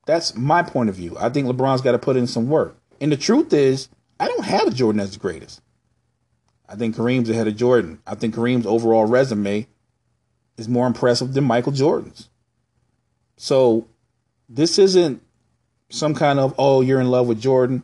That's 0.07 0.35
my 0.35 0.63
point 0.63 0.89
of 0.89 0.95
view. 0.95 1.15
I 1.21 1.29
think 1.29 1.47
LeBron's 1.47 1.83
got 1.83 1.93
to 1.93 1.99
put 1.99 2.17
in 2.17 2.27
some 2.27 2.49
work. 2.49 2.75
And 3.03 3.13
the 3.13 3.19
truth 3.19 3.53
is, 3.53 3.91
I 4.19 4.27
don't 4.27 4.47
have 4.47 4.69
a 4.69 4.71
Jordan 4.71 5.03
as 5.03 5.13
the 5.13 5.19
greatest. 5.19 5.61
I 6.67 6.75
think 6.75 6.97
Kareem's 6.97 7.29
ahead 7.29 7.49
of 7.49 7.57
Jordan. 7.57 8.01
I 8.07 8.15
think 8.15 8.35
Kareem's 8.35 8.65
overall 8.65 9.05
resume 9.05 9.67
is 10.57 10.71
more 10.71 10.87
impressive 10.87 11.35
than 11.35 11.45
Michael 11.45 11.73
Jordan's. 11.73 12.31
So 13.37 13.89
this 14.49 14.79
isn't 14.79 15.21
some 15.90 16.14
kind 16.14 16.38
of 16.38 16.55
oh 16.59 16.81
you're 16.81 17.01
in 17.01 17.11
love 17.11 17.27
with 17.27 17.40
Jordan. 17.40 17.83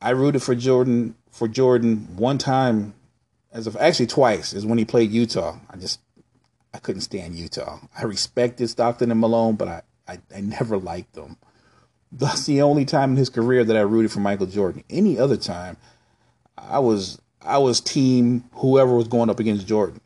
I 0.00 0.10
rooted 0.10 0.42
for 0.42 0.54
Jordan 0.54 1.14
for 1.30 1.48
Jordan 1.48 2.16
one 2.16 2.38
time 2.38 2.94
as 3.52 3.66
of 3.66 3.76
actually 3.76 4.06
twice 4.06 4.52
is 4.52 4.66
when 4.66 4.78
he 4.78 4.84
played 4.84 5.10
Utah. 5.10 5.58
I 5.70 5.76
just 5.76 6.00
I 6.74 6.78
couldn't 6.78 7.02
stand 7.02 7.34
Utah. 7.34 7.80
I 7.96 8.04
respected 8.04 8.68
Stockton 8.68 9.10
and 9.10 9.20
Malone, 9.20 9.56
but 9.56 9.68
I 9.68 9.82
I, 10.06 10.18
I 10.34 10.40
never 10.40 10.76
liked 10.76 11.14
them. 11.14 11.36
That's 12.10 12.46
the 12.46 12.62
only 12.62 12.84
time 12.84 13.10
in 13.10 13.16
his 13.16 13.28
career 13.28 13.64
that 13.64 13.76
I 13.76 13.80
rooted 13.80 14.10
for 14.10 14.20
Michael 14.20 14.46
Jordan. 14.46 14.82
Any 14.88 15.18
other 15.18 15.36
time, 15.36 15.76
I 16.56 16.78
was 16.78 17.20
I 17.42 17.58
was 17.58 17.80
team 17.80 18.44
whoever 18.54 18.94
was 18.94 19.08
going 19.08 19.30
up 19.30 19.40
against 19.40 19.66
Jordan. 19.66 20.00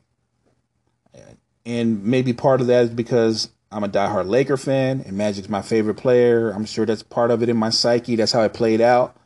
And 1.64 2.04
maybe 2.04 2.32
part 2.32 2.60
of 2.60 2.66
that 2.66 2.84
is 2.84 2.90
because 2.90 3.48
I'm 3.72 3.84
a 3.84 3.88
diehard 3.88 4.28
Laker 4.28 4.56
fan 4.56 5.02
and 5.06 5.16
Magic's 5.16 5.48
my 5.48 5.62
favorite 5.62 5.94
player. 5.94 6.50
I'm 6.50 6.66
sure 6.66 6.84
that's 6.84 7.02
part 7.02 7.30
of 7.30 7.42
it 7.42 7.48
in 7.48 7.56
my 7.56 7.70
psyche. 7.70 8.16
That's 8.16 8.32
how 8.32 8.42
it 8.42 8.52
played 8.52 8.80
out. 8.80 9.16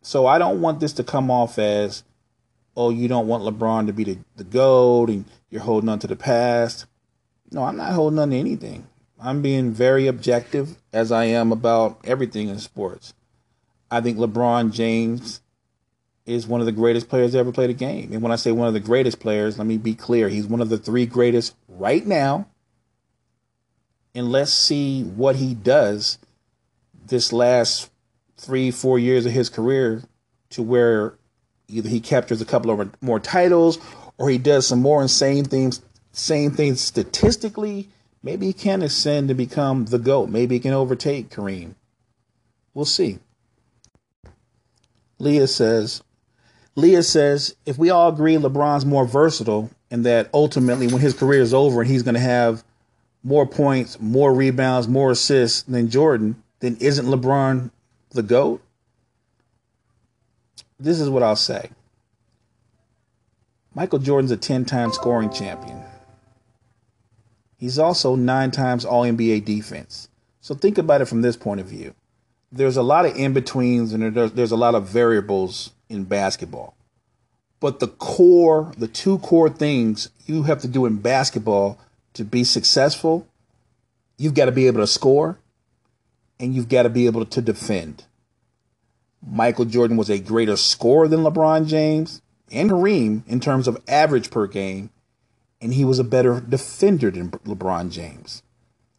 So 0.00 0.26
I 0.26 0.38
don't 0.38 0.60
want 0.60 0.80
this 0.80 0.94
to 0.94 1.04
come 1.04 1.30
off 1.30 1.58
as, 1.58 2.02
oh, 2.76 2.90
you 2.90 3.08
don't 3.08 3.28
want 3.28 3.44
LeBron 3.44 3.86
to 3.86 3.92
be 3.92 4.04
the, 4.04 4.18
the 4.36 4.44
GOAT 4.44 5.10
and 5.10 5.24
you're 5.50 5.60
holding 5.60 5.90
on 5.90 5.98
to 6.00 6.06
the 6.06 6.16
past. 6.16 6.86
No, 7.50 7.64
I'm 7.64 7.76
not 7.76 7.92
holding 7.92 8.18
on 8.18 8.30
to 8.30 8.36
anything. 8.36 8.86
I'm 9.20 9.42
being 9.42 9.70
very 9.70 10.06
objective 10.06 10.78
as 10.92 11.12
I 11.12 11.24
am 11.26 11.52
about 11.52 12.00
everything 12.04 12.48
in 12.48 12.58
sports. 12.58 13.14
I 13.90 14.00
think 14.00 14.18
LeBron 14.18 14.72
James 14.72 15.42
is 16.24 16.46
one 16.46 16.60
of 16.60 16.66
the 16.66 16.72
greatest 16.72 17.08
players 17.08 17.32
to 17.32 17.38
ever 17.38 17.52
played 17.52 17.70
the 17.70 17.74
game. 17.74 18.12
And 18.12 18.22
when 18.22 18.32
I 18.32 18.36
say 18.36 18.50
one 18.50 18.68
of 18.68 18.74
the 18.74 18.80
greatest 18.80 19.20
players, 19.20 19.58
let 19.58 19.66
me 19.66 19.76
be 19.76 19.94
clear. 19.94 20.28
He's 20.28 20.46
one 20.46 20.60
of 20.60 20.70
the 20.70 20.78
three 20.78 21.04
greatest 21.04 21.54
right 21.68 22.06
now. 22.06 22.48
And 24.14 24.30
let's 24.30 24.52
see 24.52 25.02
what 25.02 25.36
he 25.36 25.54
does 25.54 26.18
this 27.06 27.32
last 27.32 27.90
three, 28.36 28.70
four 28.70 28.98
years 28.98 29.26
of 29.26 29.32
his 29.32 29.48
career 29.48 30.02
to 30.50 30.62
where 30.62 31.14
either 31.68 31.88
he 31.88 32.00
captures 32.00 32.40
a 32.40 32.44
couple 32.44 32.70
of 32.70 33.02
more 33.02 33.20
titles 33.20 33.78
or 34.18 34.28
he 34.28 34.38
does 34.38 34.66
some 34.66 34.82
more 34.82 35.00
insane 35.00 35.44
things, 35.44 35.80
same 36.12 36.50
things 36.50 36.80
statistically 36.80 37.88
Maybe 38.22 38.46
he 38.46 38.52
can 38.52 38.82
ascend 38.82 39.28
to 39.28 39.34
become 39.34 39.86
the 39.86 39.98
GOAT. 39.98 40.28
Maybe 40.28 40.56
he 40.56 40.60
can 40.60 40.72
overtake 40.72 41.30
Kareem. 41.30 41.74
We'll 42.72 42.84
see. 42.84 43.18
Leah 45.18 45.48
says, 45.48 46.02
Leah 46.74 47.02
says, 47.02 47.56
if 47.66 47.78
we 47.78 47.90
all 47.90 48.08
agree 48.08 48.36
LeBron's 48.36 48.86
more 48.86 49.04
versatile 49.04 49.70
and 49.90 50.06
that 50.06 50.30
ultimately 50.32 50.86
when 50.86 51.00
his 51.00 51.14
career 51.14 51.40
is 51.40 51.52
over 51.52 51.82
and 51.82 51.90
he's 51.90 52.02
going 52.02 52.14
to 52.14 52.20
have 52.20 52.64
more 53.22 53.46
points, 53.46 54.00
more 54.00 54.34
rebounds, 54.34 54.88
more 54.88 55.10
assists 55.10 55.62
than 55.62 55.88
Jordan, 55.88 56.42
then 56.60 56.76
isn't 56.80 57.06
LeBron 57.06 57.70
the 58.10 58.22
GOAT? 58.22 58.62
This 60.78 61.00
is 61.00 61.08
what 61.08 61.22
I'll 61.22 61.36
say. 61.36 61.70
Michael 63.74 64.00
Jordan's 64.00 64.32
a 64.32 64.36
10 64.36 64.64
time 64.64 64.92
scoring 64.92 65.30
champion. 65.30 65.82
He's 67.56 67.78
also 67.78 68.16
nine 68.16 68.50
times 68.50 68.84
All 68.84 69.04
NBA 69.04 69.44
defense. 69.44 70.08
So 70.40 70.54
think 70.54 70.78
about 70.78 71.00
it 71.00 71.06
from 71.06 71.22
this 71.22 71.36
point 71.36 71.60
of 71.60 71.66
view. 71.66 71.94
There's 72.50 72.76
a 72.76 72.82
lot 72.82 73.06
of 73.06 73.16
in 73.16 73.32
betweens 73.32 73.92
and 73.92 74.14
there's, 74.14 74.32
there's 74.32 74.52
a 74.52 74.56
lot 74.56 74.74
of 74.74 74.88
variables 74.88 75.70
in 75.88 76.04
basketball. 76.04 76.74
But 77.60 77.78
the 77.78 77.86
core, 77.86 78.72
the 78.76 78.88
two 78.88 79.18
core 79.20 79.48
things 79.48 80.10
you 80.26 80.42
have 80.42 80.60
to 80.62 80.68
do 80.68 80.84
in 80.84 80.96
basketball 80.96 81.78
to 82.14 82.24
be 82.24 82.44
successful, 82.44 83.26
you've 84.18 84.34
got 84.34 84.46
to 84.46 84.52
be 84.52 84.66
able 84.66 84.80
to 84.80 84.86
score 84.86 85.38
and 86.38 86.54
you've 86.54 86.68
got 86.68 86.82
to 86.82 86.90
be 86.90 87.06
able 87.06 87.24
to 87.24 87.40
defend. 87.40 88.04
Michael 89.24 89.64
Jordan 89.64 89.96
was 89.96 90.10
a 90.10 90.18
greater 90.18 90.56
scorer 90.56 91.06
than 91.06 91.20
LeBron 91.20 91.66
James 91.66 92.22
and 92.50 92.70
Kareem 92.70 93.22
in 93.28 93.40
terms 93.40 93.68
of 93.68 93.80
average 93.86 94.30
per 94.30 94.46
game, 94.46 94.90
and 95.60 95.72
he 95.72 95.84
was 95.84 95.98
a 95.98 96.04
better 96.04 96.40
defender 96.40 97.10
than 97.10 97.30
LeBron 97.30 97.90
James. 97.90 98.42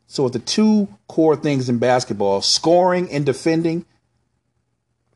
So, 0.08 0.24
with 0.24 0.34
the 0.34 0.40
two 0.40 0.88
core 1.08 1.36
things 1.36 1.68
in 1.70 1.80
basketball, 1.80 2.42
scoring 2.42 3.12
and 3.12 3.26
defending, 3.26 3.86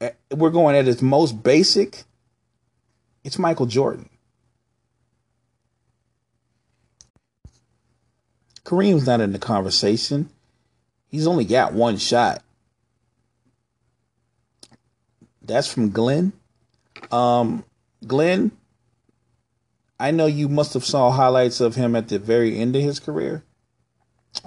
eh, 0.01 0.11
we're 0.35 0.49
going 0.49 0.75
at 0.75 0.87
its 0.87 1.01
most 1.01 1.43
basic. 1.43 2.03
It's 3.23 3.39
Michael 3.39 3.65
Jordan. 3.67 4.09
Kareem's 8.67 9.07
not 9.07 9.21
in 9.21 9.31
the 9.31 9.39
conversation. 9.39 10.29
He's 11.07 11.25
only 11.25 11.45
got 11.45 11.71
one 11.71 11.95
shot. 11.95 12.43
That's 15.41 15.71
from 15.71 15.91
Glenn. 15.91 16.33
Um, 17.09 17.63
Glenn, 18.05 18.51
I 19.97 20.11
know 20.11 20.25
you 20.25 20.49
must 20.49 20.73
have 20.73 20.83
saw 20.83 21.11
highlights 21.11 21.61
of 21.61 21.75
him 21.75 21.95
at 21.95 22.09
the 22.09 22.19
very 22.19 22.59
end 22.59 22.75
of 22.75 22.81
his 22.81 22.99
career. 22.99 23.41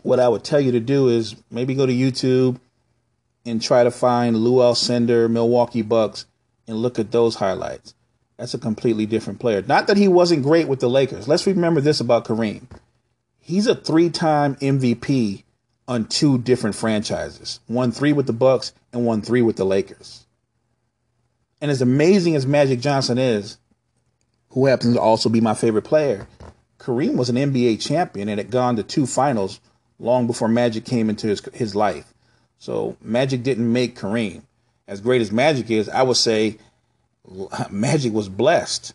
What 0.03 0.21
I 0.21 0.29
would 0.29 0.45
tell 0.45 0.61
you 0.61 0.73
to 0.73 0.81
do 0.81 1.09
is 1.09 1.35
maybe 1.51 1.75
go 1.75 1.87
to 1.87 1.93
YouTube 1.93 2.61
and 3.47 3.63
try 3.63 3.85
to 3.85 3.91
find 3.91 4.37
Lew 4.37 4.57
Alcindor, 4.57 5.31
Milwaukee 5.31 5.81
Bucks, 5.81 6.27
and 6.69 6.77
look 6.77 6.99
at 6.99 7.11
those 7.11 7.37
highlights. 7.37 7.95
That's 8.37 8.53
a 8.53 8.59
completely 8.59 9.07
different 9.07 9.41
player. 9.41 9.63
Not 9.63 9.87
that 9.87 9.97
he 9.97 10.09
wasn't 10.09 10.43
great 10.43 10.69
with 10.69 10.81
the 10.81 10.91
Lakers. 10.91 11.27
Let's 11.27 11.47
remember 11.47 11.81
this 11.81 12.01
about 12.01 12.27
Kareem. 12.27 12.67
He's 13.41 13.67
a 13.67 13.75
three-time 13.75 14.57
MVP 14.57 15.45
on 15.89 16.07
two 16.07 16.39
different 16.39 16.77
franchises. 16.77 17.61
One 17.67 17.91
three 17.91 18.13
with 18.13 18.27
the 18.27 18.33
Bucks 18.33 18.73
and 18.93 19.05
one 19.05 19.23
three 19.23 19.43
with 19.43 19.57
the 19.57 19.65
Lakers. 19.65 20.27
And 21.61 21.71
as 21.71 21.83
amazing 21.83 22.37
as 22.37 22.47
Magic 22.47 22.81
Johnson 22.81 23.19
is, 23.19 23.59
who 24.51 24.67
happens 24.67 24.95
to 24.95 25.01
also 25.01 25.29
be 25.29 25.41
my 25.41 25.55
favorite 25.55 25.83
player, 25.83 26.27
Kareem 26.79 27.17
was 27.17 27.29
an 27.29 27.37
NBA 27.37 27.81
champion 27.81 28.29
and 28.29 28.39
had 28.39 28.51
gone 28.51 28.77
to 28.77 28.83
two 28.83 29.07
finals 29.07 29.61
long 29.99 30.27
before 30.27 30.49
Magic 30.49 30.85
came 30.85 31.11
into 31.11 31.27
his, 31.27 31.43
his 31.53 31.75
life. 31.75 32.15
So 32.59 32.97
Magic 33.03 33.43
didn't 33.43 33.71
make 33.71 33.99
Kareem. 33.99 34.43
As 34.89 35.01
great 35.01 35.21
as 35.21 35.31
Magic 35.31 35.71
is, 35.71 35.89
I 35.89 36.03
would 36.03 36.17
say 36.17 36.59
Magic 37.71 38.13
was 38.13 38.29
blessed. 38.29 38.95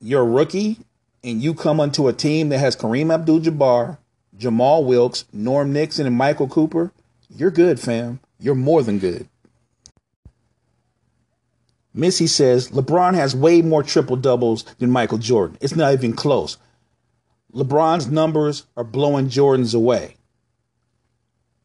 You're 0.00 0.22
a 0.22 0.24
rookie 0.24 0.78
and 1.28 1.42
you 1.42 1.52
come 1.52 1.78
onto 1.78 2.08
a 2.08 2.12
team 2.12 2.48
that 2.48 2.58
has 2.58 2.74
Kareem 2.74 3.12
Abdul 3.12 3.40
Jabbar, 3.40 3.98
Jamal 4.36 4.84
Wilkes, 4.84 5.26
Norm 5.32 5.72
Nixon, 5.72 6.06
and 6.06 6.16
Michael 6.16 6.48
Cooper. 6.48 6.90
You're 7.28 7.50
good, 7.50 7.78
fam. 7.78 8.20
You're 8.40 8.54
more 8.54 8.82
than 8.82 8.98
good. 8.98 9.28
Missy 11.92 12.26
says 12.26 12.70
LeBron 12.70 13.14
has 13.14 13.36
way 13.36 13.60
more 13.60 13.82
triple 13.82 14.16
doubles 14.16 14.62
than 14.78 14.90
Michael 14.90 15.18
Jordan. 15.18 15.58
It's 15.60 15.76
not 15.76 15.92
even 15.92 16.14
close. 16.14 16.56
LeBron's 17.52 18.06
numbers 18.06 18.66
are 18.76 18.84
blowing 18.84 19.28
Jordan's 19.28 19.74
away. 19.74 20.16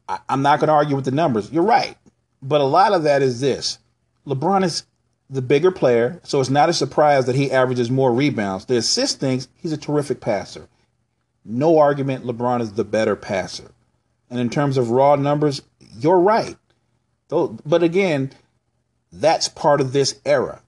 I, 0.08 0.18
am 0.28 0.42
not 0.42 0.60
going 0.60 0.68
to 0.68 0.74
argue 0.74 0.96
with 0.96 1.04
the 1.04 1.10
numbers. 1.10 1.50
You're 1.50 1.62
right. 1.62 1.96
But 2.42 2.60
a 2.60 2.64
lot 2.64 2.92
of 2.92 3.04
that 3.04 3.22
is 3.22 3.40
this 3.40 3.78
LeBron 4.26 4.64
is 4.64 4.84
the 5.30 5.42
bigger 5.42 5.70
player, 5.70 6.20
so 6.22 6.40
it's 6.40 6.50
not 6.50 6.68
a 6.68 6.74
surprise 6.74 7.26
that 7.26 7.34
he 7.34 7.50
averages 7.50 7.90
more 7.90 8.12
rebounds. 8.12 8.66
The 8.66 8.76
assist 8.76 9.20
things, 9.20 9.48
he's 9.56 9.72
a 9.72 9.78
terrific 9.78 10.20
passer. 10.20 10.68
No 11.44 11.78
argument, 11.78 12.24
LeBron 12.24 12.60
is 12.60 12.72
the 12.72 12.84
better 12.84 13.16
passer. 13.16 13.72
And 14.30 14.40
in 14.40 14.50
terms 14.50 14.76
of 14.76 14.90
raw 14.90 15.16
numbers, 15.16 15.62
you're 15.98 16.20
right. 16.20 16.56
But 17.28 17.82
again, 17.82 18.32
that's 19.12 19.48
part 19.48 19.80
of 19.80 19.92
this 19.92 20.20
era. 20.24 20.62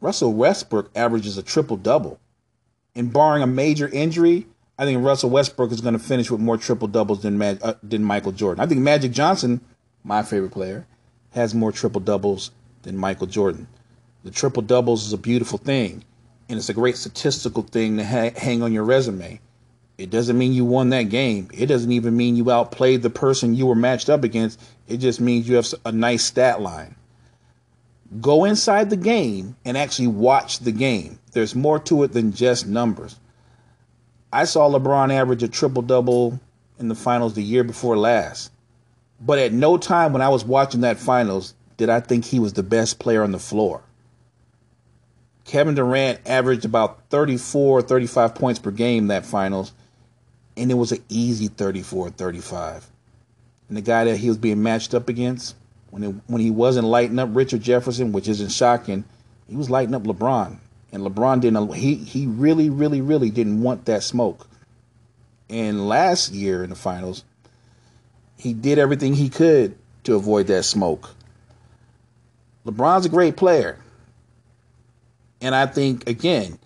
Russell 0.00 0.32
Westbrook 0.32 0.90
averages 0.94 1.38
a 1.38 1.42
triple 1.42 1.76
double. 1.76 2.18
And 2.94 3.12
barring 3.12 3.42
a 3.42 3.46
major 3.46 3.88
injury, 3.88 4.46
I 4.78 4.84
think 4.84 5.04
Russell 5.04 5.30
Westbrook 5.30 5.72
is 5.72 5.80
going 5.80 5.94
to 5.94 5.98
finish 5.98 6.30
with 6.30 6.40
more 6.40 6.58
triple 6.58 6.88
doubles 6.88 7.22
than 7.22 7.38
Mag- 7.38 7.60
uh, 7.62 7.74
than 7.82 8.04
Michael 8.04 8.32
Jordan. 8.32 8.62
I 8.62 8.66
think 8.66 8.80
Magic 8.80 9.12
Johnson, 9.12 9.60
my 10.04 10.22
favorite 10.22 10.52
player, 10.52 10.86
has 11.30 11.54
more 11.54 11.72
triple 11.72 12.00
doubles 12.00 12.50
than 12.82 12.96
Michael 12.96 13.26
Jordan. 13.26 13.66
The 14.24 14.30
triple 14.30 14.62
doubles 14.62 15.06
is 15.06 15.12
a 15.12 15.18
beautiful 15.18 15.58
thing, 15.58 16.04
and 16.48 16.58
it's 16.58 16.68
a 16.68 16.74
great 16.74 16.96
statistical 16.96 17.62
thing 17.62 17.96
to 17.96 18.04
ha- 18.04 18.30
hang 18.36 18.62
on 18.62 18.72
your 18.72 18.84
resume. 18.84 19.40
It 19.98 20.10
doesn't 20.10 20.38
mean 20.38 20.52
you 20.52 20.64
won 20.64 20.90
that 20.90 21.04
game. 21.04 21.48
It 21.52 21.66
doesn't 21.66 21.92
even 21.92 22.16
mean 22.16 22.36
you 22.36 22.50
outplayed 22.50 23.02
the 23.02 23.10
person 23.10 23.54
you 23.54 23.66
were 23.66 23.74
matched 23.74 24.08
up 24.08 24.24
against. 24.24 24.60
It 24.88 24.98
just 24.98 25.20
means 25.20 25.48
you 25.48 25.56
have 25.56 25.66
a 25.84 25.92
nice 25.92 26.24
stat 26.24 26.60
line 26.60 26.96
go 28.20 28.44
inside 28.44 28.90
the 28.90 28.96
game 28.96 29.56
and 29.64 29.76
actually 29.76 30.08
watch 30.08 30.58
the 30.58 30.72
game. 30.72 31.18
There's 31.32 31.54
more 31.54 31.78
to 31.80 32.02
it 32.02 32.12
than 32.12 32.32
just 32.32 32.66
numbers. 32.66 33.18
I 34.32 34.44
saw 34.44 34.68
LeBron 34.68 35.12
average 35.12 35.42
a 35.42 35.48
triple 35.48 35.82
double 35.82 36.38
in 36.78 36.88
the 36.88 36.94
finals 36.94 37.34
the 37.34 37.42
year 37.42 37.64
before 37.64 37.96
last. 37.96 38.50
But 39.20 39.38
at 39.38 39.52
no 39.52 39.78
time 39.78 40.12
when 40.12 40.22
I 40.22 40.28
was 40.28 40.44
watching 40.44 40.80
that 40.82 40.98
finals 40.98 41.54
did 41.82 41.90
I 41.90 41.98
think 41.98 42.24
he 42.24 42.38
was 42.38 42.52
the 42.52 42.62
best 42.62 43.00
player 43.00 43.24
on 43.24 43.32
the 43.32 43.40
floor. 43.40 43.82
Kevin 45.44 45.74
Durant 45.74 46.20
averaged 46.24 46.64
about 46.64 47.00
34, 47.10 47.82
35 47.82 48.36
points 48.36 48.60
per 48.60 48.70
game 48.70 49.08
that 49.08 49.26
finals, 49.26 49.72
and 50.56 50.70
it 50.70 50.74
was 50.74 50.92
an 50.92 51.02
easy 51.08 51.48
34, 51.48 52.10
35. 52.10 52.88
And 53.66 53.76
the 53.76 53.82
guy 53.82 54.04
that 54.04 54.16
he 54.16 54.28
was 54.28 54.38
being 54.38 54.62
matched 54.62 54.94
up 54.94 55.08
against, 55.08 55.56
when 55.90 56.04
it, 56.04 56.14
when 56.28 56.40
he 56.40 56.52
wasn't 56.52 56.86
lighting 56.86 57.18
up 57.18 57.30
Richard 57.32 57.62
Jefferson, 57.62 58.12
which 58.12 58.28
isn't 58.28 58.52
shocking, 58.52 59.02
he 59.48 59.56
was 59.56 59.68
lighting 59.68 59.96
up 59.96 60.04
LeBron, 60.04 60.58
and 60.92 61.02
LeBron 61.02 61.40
didn't. 61.40 61.74
He 61.74 61.96
he 61.96 62.28
really 62.28 62.70
really 62.70 63.00
really 63.00 63.30
didn't 63.30 63.60
want 63.60 63.86
that 63.86 64.04
smoke. 64.04 64.46
And 65.50 65.88
last 65.88 66.32
year 66.32 66.62
in 66.62 66.70
the 66.70 66.76
finals, 66.76 67.24
he 68.38 68.54
did 68.54 68.78
everything 68.78 69.14
he 69.14 69.28
could 69.28 69.76
to 70.04 70.14
avoid 70.14 70.46
that 70.46 70.62
smoke. 70.62 71.10
LeBron's 72.66 73.06
a 73.06 73.08
great 73.08 73.36
player. 73.36 73.78
And 75.40 75.54
I 75.54 75.66
think, 75.66 76.08
again, 76.08 76.58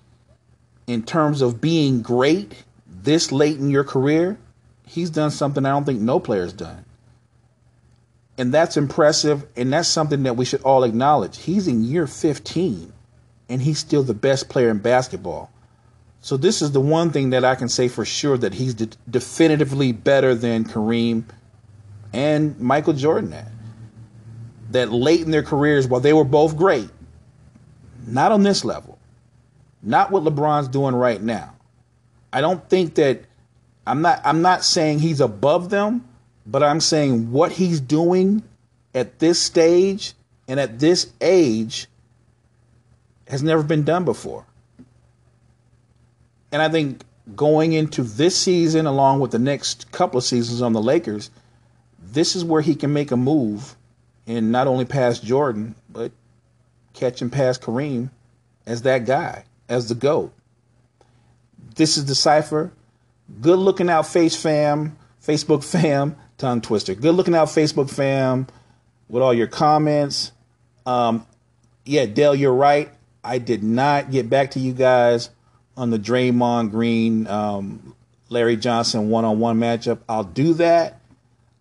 in 0.87 1.02
terms 1.02 1.42
of 1.42 1.61
being 1.61 2.02
great 2.02 2.64
this 2.87 3.32
late 3.32 3.56
in 3.59 3.70
your 3.70 3.85
career, 3.85 4.38
he's 4.87 5.11
done 5.11 5.30
something 5.30 5.64
I 5.64 5.70
don't 5.70 5.85
think 5.85 6.00
no 6.00 6.20
player's 6.20 6.52
done. 6.52 6.85
And 8.38 8.52
that's 8.52 8.76
impressive. 8.76 9.46
And 9.56 9.72
that's 9.72 9.88
something 9.88 10.24
that 10.24 10.37
we 10.37 10.44
should 10.44 10.62
all 10.62 10.85
acknowledge. 10.85 11.38
He's 11.38 11.66
in 11.68 11.85
year 11.85 12.06
15 12.06 12.92
and 13.48 13.62
he's 13.62 13.78
still 13.78 14.02
the 14.02 14.14
best 14.14 14.48
player 14.48 14.68
in 14.68 14.78
basketball. 14.78 15.50
So 16.20 16.37
this 16.37 16.61
is 16.61 16.72
the 16.72 16.80
one 16.80 17.11
thing 17.11 17.30
that 17.30 17.44
I 17.44 17.54
can 17.54 17.68
say 17.68 17.88
for 17.88 18.04
sure 18.04 18.37
that 18.38 18.54
he's 18.54 18.74
de- 18.74 18.96
definitively 19.09 19.92
better 19.92 20.35
than 20.35 20.64
Kareem 20.64 21.24
and 22.12 22.59
Michael 22.59 22.94
Jordan 22.94 23.32
at. 23.32 23.48
That 24.70 24.92
late 24.92 25.20
in 25.20 25.31
their 25.31 25.42
careers, 25.42 25.87
while 25.87 26.00
they 26.00 26.12
were 26.12 26.24
both 26.24 26.57
great, 26.57 26.90
not 28.07 28.33
on 28.33 28.42
this 28.42 28.64
level, 28.64 28.98
not 29.83 30.11
what 30.11 30.24
LeBron's 30.24 30.68
doing 30.68 30.94
right 30.94 31.22
now. 31.22 31.55
I 32.33 32.40
don't 32.40 32.68
think 32.68 32.96
that 32.96 33.22
I'm 33.87 34.02
not 34.02 34.20
I'm 34.24 34.42
not 34.42 34.64
saying 34.64 34.98
he's 34.98 35.20
above 35.20 35.70
them, 35.70 36.07
but 36.46 36.62
I'm 36.62 36.81
saying 36.81 37.31
what 37.31 37.52
he's 37.52 37.81
doing 37.81 38.42
at 38.94 39.18
this 39.18 39.40
stage 39.40 40.14
and 40.48 40.59
at 40.59 40.79
this 40.79 41.12
age 41.20 41.87
has 43.29 43.42
never 43.42 43.62
been 43.62 43.85
done 43.85 44.05
before. 44.05 44.44
And 46.52 46.62
I 46.62 46.68
think 46.68 47.02
going 47.35 47.72
into 47.72 48.02
this 48.02 48.37
season, 48.37 48.87
along 48.87 49.20
with 49.20 49.33
the 49.33 49.38
next 49.38 49.90
couple 49.92 50.18
of 50.18 50.24
seasons 50.24 50.62
on 50.62 50.72
the 50.72 50.81
Lakers, 50.81 51.31
this 52.00 52.37
is 52.37 52.44
where 52.44 52.62
he 52.62 52.74
can 52.74 52.92
make 52.92 53.11
a 53.11 53.16
move 53.16 53.76
and 54.26 54.50
not 54.50 54.66
only 54.66 54.84
pass 54.84 55.18
Jordan, 55.18 55.74
but 55.88 56.12
catching 56.94 57.30
past 57.30 57.62
Kareem 57.62 58.10
as 58.66 58.82
that 58.82 59.06
guy, 59.06 59.44
as 59.68 59.88
the 59.88 59.94
GOAT. 59.94 60.32
This 61.76 61.96
is 61.96 62.06
the 62.06 62.14
cipher. 62.14 62.72
Good 63.40 63.58
looking 63.58 63.90
out, 63.90 64.06
face 64.06 64.40
fam, 64.40 64.96
Facebook 65.24 65.64
fam, 65.64 66.16
tongue 66.38 66.60
twister. 66.60 66.94
Good 66.94 67.14
looking 67.14 67.34
out, 67.34 67.48
Facebook 67.48 67.90
fam, 67.90 68.46
with 69.08 69.22
all 69.22 69.34
your 69.34 69.46
comments. 69.46 70.32
Um, 70.84 71.26
yeah, 71.84 72.06
Dale, 72.06 72.34
you're 72.34 72.54
right. 72.54 72.90
I 73.22 73.38
did 73.38 73.62
not 73.62 74.10
get 74.10 74.30
back 74.30 74.52
to 74.52 74.60
you 74.60 74.72
guys 74.72 75.30
on 75.76 75.90
the 75.90 75.98
Draymond 75.98 76.70
Green, 76.70 77.26
um, 77.26 77.94
Larry 78.28 78.56
Johnson 78.56 79.10
one 79.10 79.24
on 79.24 79.38
one 79.38 79.58
matchup. 79.58 79.98
I'll 80.08 80.24
do 80.24 80.54
that. 80.54 81.00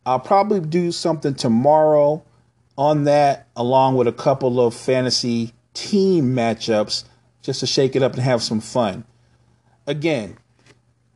I'll 0.05 0.19
probably 0.19 0.59
do 0.59 0.91
something 0.91 1.33
tomorrow 1.33 2.23
on 2.77 3.05
that, 3.05 3.47
along 3.55 3.95
with 3.95 4.07
a 4.07 4.11
couple 4.11 4.59
of 4.59 4.73
fantasy 4.73 5.53
team 5.73 6.35
matchups, 6.35 7.05
just 7.41 7.59
to 7.59 7.67
shake 7.67 7.95
it 7.95 8.03
up 8.03 8.13
and 8.13 8.21
have 8.21 8.41
some 8.41 8.59
fun. 8.59 9.05
Again, 9.87 10.37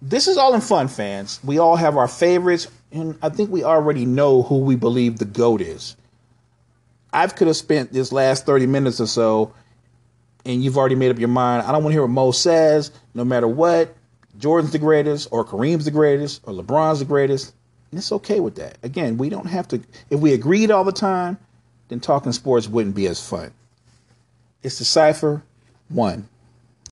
this 0.02 0.28
is 0.28 0.38
all 0.38 0.54
in 0.54 0.62
fun, 0.62 0.88
fans. 0.88 1.40
We 1.44 1.58
all 1.58 1.76
have 1.76 1.98
our 1.98 2.08
favorites, 2.08 2.68
and 2.92 3.18
I 3.22 3.30
think 3.30 3.52
we 3.52 3.64
already 3.64 4.06
know 4.06 4.44
who 4.44 4.60
we 4.60 4.76
believe 4.76 5.18
the 5.18 5.26
GOAT 5.26 5.62
is. 5.62 5.96
I 7.12 7.28
could 7.28 7.48
have 7.48 7.58
spent 7.58 7.92
this 7.92 8.12
last 8.12 8.46
30 8.46 8.68
minutes 8.68 9.02
or 9.02 9.08
so, 9.08 9.54
and 10.46 10.64
you've 10.64 10.78
already 10.78 10.96
made 10.96 11.12
up 11.12 11.20
your 11.20 11.28
mind. 11.28 11.64
I 11.64 11.72
don't 11.72 11.84
want 11.84 11.92
to 11.92 11.96
hear 11.96 12.04
what 12.04 12.12
Mo 12.12 12.32
says, 12.32 12.92
no 13.14 13.26
matter 13.26 13.48
what. 13.48 13.96
Jordan's 14.38 14.72
the 14.72 14.80
greatest, 14.80 15.28
or 15.32 15.44
Kareem's 15.44 15.86
the 15.86 15.92
greatest, 15.92 16.42
or 16.46 16.54
LeBron's 16.54 17.00
the 17.00 17.06
greatest. 17.06 17.54
And 17.92 17.98
it's 17.98 18.12
okay 18.12 18.40
with 18.40 18.56
that. 18.56 18.78
Again, 18.84 19.18
we 19.18 19.30
don't 19.30 19.48
have 19.48 19.68
to, 19.70 19.82
if 20.10 20.20
we 20.20 20.34
agreed 20.34 20.72
all 20.72 20.84
the 20.84 20.92
time, 20.92 21.38
then 21.90 22.00
talking 22.00 22.32
sports 22.32 22.68
wouldn't 22.68 22.96
be 22.96 23.08
as 23.08 23.28
fun. 23.28 23.52
It's 24.64 24.78
Decipher 24.78 25.44
one. 25.90 26.30